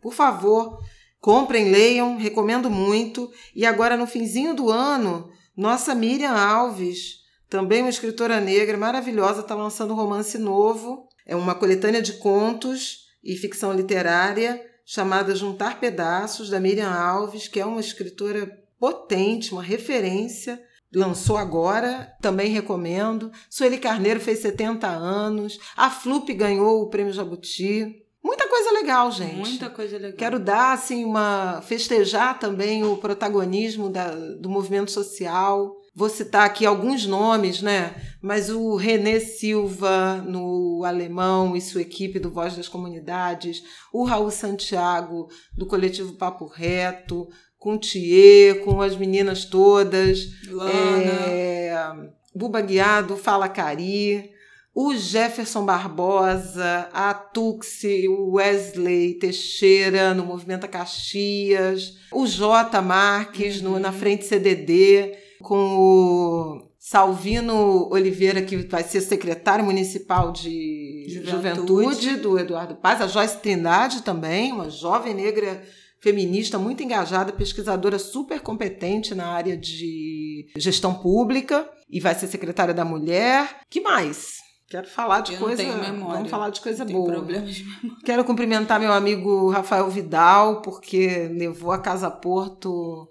[0.00, 0.78] por favor,
[1.20, 3.30] comprem, leiam, recomendo muito.
[3.54, 7.18] E agora, no finzinho do ano, nossa Miriam Alves,
[7.48, 11.06] também uma escritora negra maravilhosa, está lançando um romance novo.
[11.26, 17.60] É uma coletânea de contos e ficção literária chamada Juntar Pedaços, da Miriam Alves, que
[17.60, 20.60] é uma escritora potente, uma referência.
[20.94, 23.30] Lançou agora, também recomendo.
[23.50, 25.58] Sueli Carneiro fez 70 anos.
[25.76, 28.04] A Flup ganhou o prêmio Jabuti.
[28.24, 29.36] Muita coisa legal, gente.
[29.36, 30.16] Muita coisa legal.
[30.16, 35.76] Quero dar assim uma festejar também o protagonismo da- do movimento social.
[35.94, 37.94] Vou citar aqui alguns nomes, né?
[38.22, 43.62] Mas o René Silva no Alemão e sua equipe do Voz das Comunidades,
[43.92, 50.72] o Raul Santiago do coletivo Papo Reto, com o Thier, com as meninas todas, Lana.
[50.72, 51.92] é,
[52.34, 54.30] Buba Guiado, Fala Cari,
[54.74, 63.80] o Jefferson Barbosa, a Tuxi, o Wesley Teixeira no Movimento Caxias, o J Marques no,
[63.80, 71.82] na Frente CDD, com o Salvino Oliveira, que vai ser secretário municipal de Juventude.
[71.82, 75.60] Juventude, do Eduardo Paz, a Joyce Trindade também, uma jovem negra
[76.00, 82.74] feminista muito engajada, pesquisadora super competente na área de gestão pública e vai ser secretária
[82.74, 83.60] da mulher.
[83.68, 84.36] Que mais?
[84.70, 85.62] Quero falar de Eu coisa.
[85.62, 86.16] não tenho memória.
[86.16, 87.10] Vamos falar de coisa boa.
[87.10, 87.96] problemas de memória.
[88.04, 93.08] Quero cumprimentar meu amigo Rafael Vidal, porque levou a Casa Porto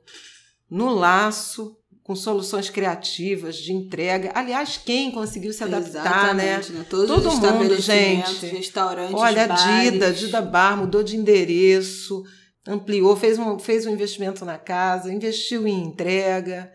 [0.70, 4.32] no laço, com soluções criativas de entrega.
[4.36, 6.60] Aliás, quem conseguiu se adaptar, né?
[6.60, 6.86] Exatamente, né?
[6.90, 8.46] Todos Todo os mundo, gente.
[8.46, 9.92] restaurantes, Olha, a bares.
[9.92, 12.24] Dida, Dida Bar mudou de endereço,
[12.68, 16.72] ampliou, fez um, fez um investimento na casa, investiu em entrega.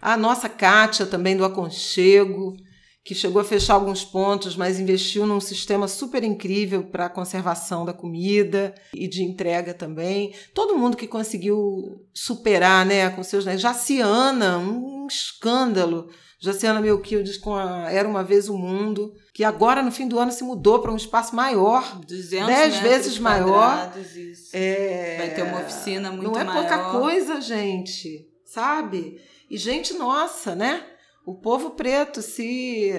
[0.00, 2.56] A nossa Kátia também do Aconchego,
[3.04, 7.84] que chegou a fechar alguns pontos, mas investiu num sistema super incrível para a conservação
[7.84, 10.34] da comida e de entrega também.
[10.54, 13.44] Todo mundo que conseguiu superar, né, com seus.
[13.44, 13.58] Né?
[13.58, 16.08] Jaciana, um escândalo.
[16.40, 20.30] Jaciana Melquildes com a Era Uma Vez o Mundo, que agora no fim do ano
[20.30, 21.98] se mudou para um espaço maior.
[22.06, 23.92] 200 dez vezes maior.
[23.98, 24.56] isso.
[24.56, 26.60] É, Vai ter uma oficina muito Não é maior.
[26.60, 29.20] pouca coisa, gente, sabe?
[29.50, 30.86] E gente nossa, né?
[31.26, 32.92] O povo preto se,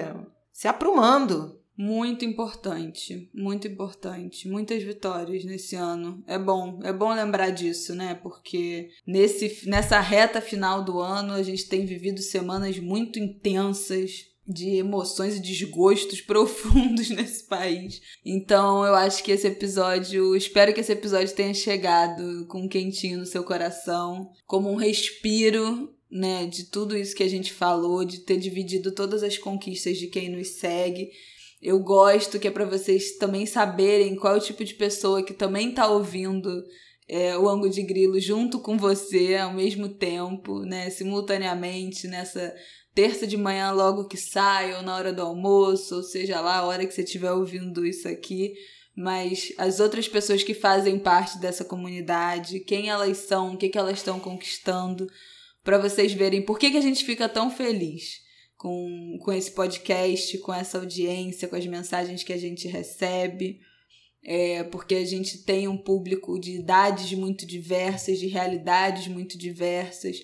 [0.52, 1.56] se aprumando.
[1.78, 4.46] Muito importante, muito importante.
[4.48, 6.22] Muitas vitórias nesse ano.
[6.26, 8.14] É bom, é bom lembrar disso, né?
[8.14, 14.76] Porque nesse, nessa reta final do ano a gente tem vivido semanas muito intensas de
[14.76, 18.00] emoções e desgostos profundos nesse país.
[18.24, 23.18] Então eu acho que esse episódio, espero que esse episódio tenha chegado com um quentinho
[23.18, 28.20] no seu coração, como um respiro né, de tudo isso que a gente falou, de
[28.20, 31.10] ter dividido todas as conquistas de quem nos segue.
[31.60, 35.34] Eu gosto que é para vocês também saberem qual é o tipo de pessoa que
[35.34, 36.48] também tá ouvindo
[37.08, 42.54] é, o ângulo de grilo junto com você ao mesmo tempo, né, simultaneamente nessa
[42.96, 46.66] terça de manhã logo que sai ou na hora do almoço, ou seja lá a
[46.66, 48.54] hora que você estiver ouvindo isso aqui
[48.96, 53.76] mas as outras pessoas que fazem parte dessa comunidade, quem elas são, o que, que
[53.76, 55.06] elas estão conquistando,
[55.62, 58.22] para vocês verem por que, que a gente fica tão feliz
[58.56, 63.60] com, com esse podcast, com essa audiência, com as mensagens que a gente recebe.
[64.24, 70.16] É, porque a gente tem um público de idades muito diversas, de realidades muito diversas,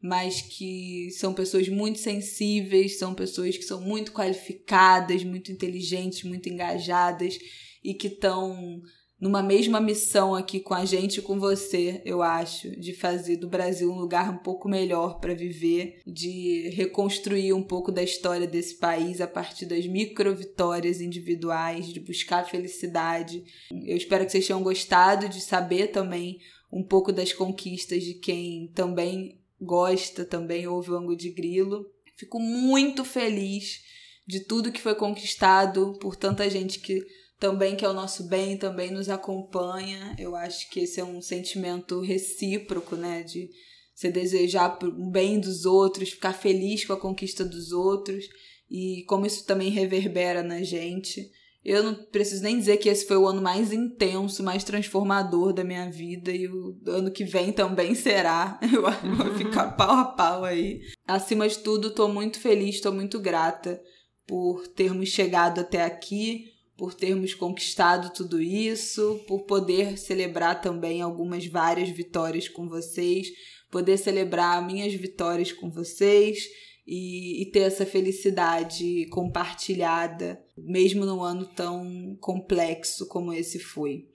[0.00, 6.48] mas que são pessoas muito sensíveis, são pessoas que são muito qualificadas, muito inteligentes, muito
[6.48, 7.38] engajadas
[7.82, 8.80] e que estão
[9.20, 13.48] numa mesma missão aqui com a gente e com você, eu acho, de fazer do
[13.48, 18.78] Brasil um lugar um pouco melhor para viver, de reconstruir um pouco da história desse
[18.78, 23.42] país a partir das micro vitórias individuais, de buscar felicidade.
[23.72, 26.38] Eu espero que vocês tenham gostado de saber também
[26.72, 31.86] um pouco das conquistas de quem também gosta, também ouve o ângulo de grilo.
[32.16, 33.80] Fico muito feliz
[34.26, 37.04] de tudo que foi conquistado por tanta gente que
[37.38, 40.14] também quer o nosso bem, também nos acompanha.
[40.18, 43.22] Eu acho que esse é um sentimento recíproco, né?
[43.22, 43.48] De
[43.94, 48.24] você desejar o bem dos outros, ficar feliz com a conquista dos outros
[48.70, 51.30] e como isso também reverbera na gente.
[51.64, 55.64] Eu não preciso nem dizer que esse foi o ano mais intenso, mais transformador da
[55.64, 58.58] minha vida e o ano que vem também será.
[58.72, 60.80] Eu acho que vai ficar pau a pau aí.
[61.06, 63.80] Acima de tudo, tô muito feliz, tô muito grata
[64.26, 66.44] por termos chegado até aqui,
[66.76, 73.26] por termos conquistado tudo isso, por poder celebrar também algumas várias vitórias com vocês,
[73.70, 76.46] poder celebrar minhas vitórias com vocês
[76.90, 84.06] e, e ter essa felicidade compartilhada, mesmo num ano tão complexo como esse foi.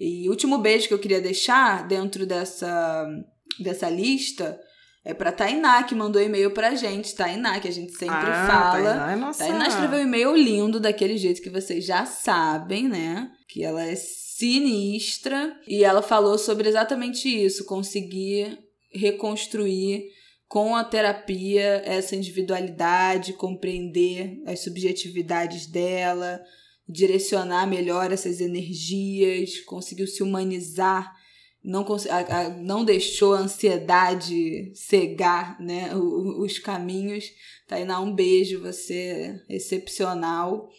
[0.00, 3.06] E o último beijo que eu queria deixar dentro dessa,
[3.60, 4.58] dessa lista
[5.04, 7.14] é pra Tainá, que mandou e-mail pra gente.
[7.14, 8.90] Tainá, que a gente sempre Ah, fala.
[8.90, 9.44] Tainá é nossa...
[9.46, 13.30] Tainá escreveu um e-mail lindo, daquele jeito que vocês já sabem, né?
[13.48, 15.54] Que ela é sinistra.
[15.68, 18.58] E ela falou sobre exatamente isso: conseguir
[18.92, 20.15] reconstruir
[20.48, 26.40] com a terapia essa individualidade, compreender as subjetividades dela,
[26.88, 31.14] direcionar melhor essas energias, conseguiu se humanizar
[31.66, 37.24] não, a, a, não deixou a ansiedade cegar né, o, os caminhos.
[37.66, 40.70] Tainá, um beijo, você é excepcional.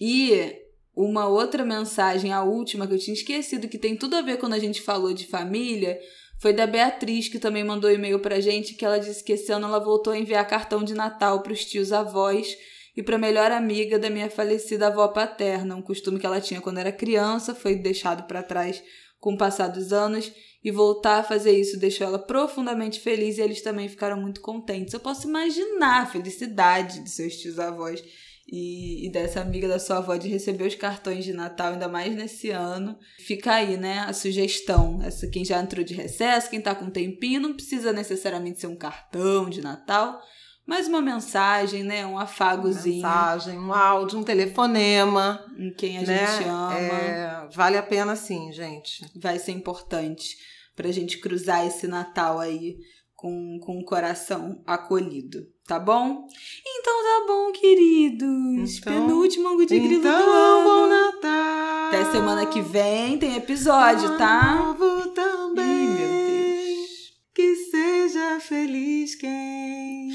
[0.00, 0.54] E
[0.94, 4.52] uma outra mensagem, a última que eu tinha esquecido, que tem tudo a ver quando
[4.52, 5.98] a gente falou de família,
[6.40, 9.66] foi da Beatriz, que também mandou e-mail pra gente, que ela disse que esse ano
[9.66, 12.56] ela voltou a enviar cartão de Natal para os tios avós
[12.96, 16.60] e para a melhor amiga da minha falecida avó paterna, um costume que ela tinha
[16.60, 18.82] quando era criança, foi deixado para trás
[19.20, 20.32] com o passar dos anos
[20.64, 24.94] e voltar a fazer isso deixou ela profundamente feliz e eles também ficaram muito contentes.
[24.94, 28.02] Eu posso imaginar a felicidade de seus tios avós
[28.50, 32.14] e, e, dessa amiga da sua avó de receber os cartões de Natal, ainda mais
[32.16, 32.98] nesse ano.
[33.24, 35.00] Fica aí, né, a sugestão.
[35.04, 38.66] Essa quem já entrou de recesso, quem tá com um tempinho, não precisa necessariamente ser
[38.66, 40.20] um cartão de Natal,
[40.66, 43.04] mas uma mensagem, né, um afagozinho.
[43.04, 45.44] Uma mensagem, um áudio, um telefonema.
[45.56, 46.26] Em quem a né?
[46.26, 46.74] gente ama.
[46.74, 49.04] É, vale a pena sim, gente.
[49.16, 50.36] Vai ser importante
[50.74, 52.76] pra gente cruzar esse Natal aí
[53.20, 56.26] com, com o coração acolhido, tá bom?
[56.66, 58.78] Então tá bom, queridos.
[58.78, 60.64] Então, Penúltimo ângulo de grilo então, do ano.
[60.64, 61.88] bom Natal.
[61.88, 64.54] Até semana que vem tem episódio, tá?
[64.54, 65.84] Novo também.
[65.84, 66.88] Ih, meu Deus.
[67.34, 70.08] Que seja feliz quem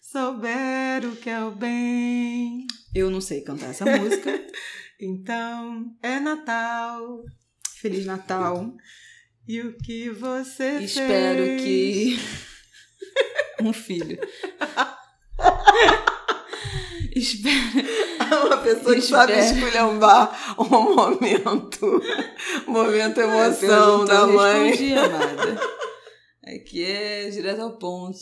[0.00, 2.66] souber o que é o bem.
[2.94, 4.30] Eu não sei cantar essa música.
[5.04, 7.24] Então é Natal.
[7.80, 8.72] Feliz Natal.
[9.46, 11.62] E o que você Espero fez?
[11.62, 12.18] que.
[13.62, 14.18] um filho.
[17.14, 17.52] Espero.
[18.46, 19.58] Uma pessoa que sabe Espero.
[19.66, 22.02] esculhambar um momento.
[22.66, 24.96] momento emoção Perguntou, da mãe.
[24.96, 25.60] amada.
[26.44, 28.18] Aqui é direto ao ponto.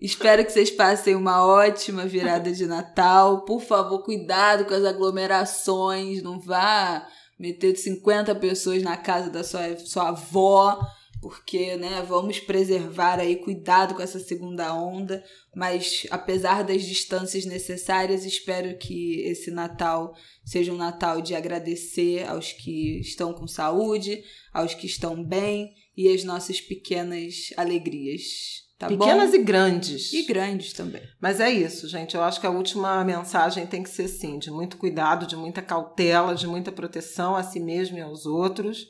[0.00, 3.44] Espero que vocês passem uma ótima virada de Natal.
[3.46, 6.22] Por favor, cuidado com as aglomerações.
[6.22, 7.06] Não vá
[7.38, 10.78] meter 50 pessoas na casa da sua, sua avó,
[11.20, 15.24] porque, né, vamos preservar aí, cuidado com essa segunda onda.
[15.54, 20.14] Mas, apesar das distâncias necessárias, espero que esse Natal
[20.44, 24.22] seja um Natal de agradecer aos que estão com saúde,
[24.52, 28.65] aos que estão bem e as nossas pequenas alegrias.
[28.78, 29.36] Tá Pequenas bom?
[29.36, 30.12] e grandes.
[30.12, 31.02] e grandes também.
[31.18, 32.14] Mas é isso, gente.
[32.14, 35.62] Eu acho que a última mensagem tem que ser sim, de muito cuidado, de muita
[35.62, 38.86] cautela, de muita proteção a si mesmo e aos outros.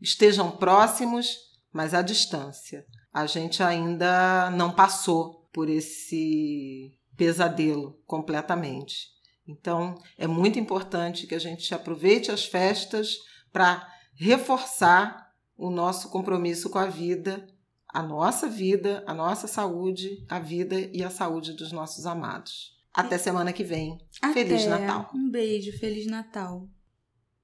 [0.00, 1.38] Estejam próximos,
[1.72, 2.84] mas à distância.
[3.12, 9.08] A gente ainda não passou por esse pesadelo completamente.
[9.48, 13.16] Então, é muito importante que a gente aproveite as festas
[13.50, 17.46] para reforçar o nosso compromisso com a vida
[17.92, 22.78] a nossa vida, a nossa saúde, a vida e a saúde dos nossos amados.
[22.92, 23.98] Até semana que vem.
[24.32, 24.86] Feliz Até.
[24.86, 25.10] Natal.
[25.14, 26.68] Um beijo, Feliz Natal.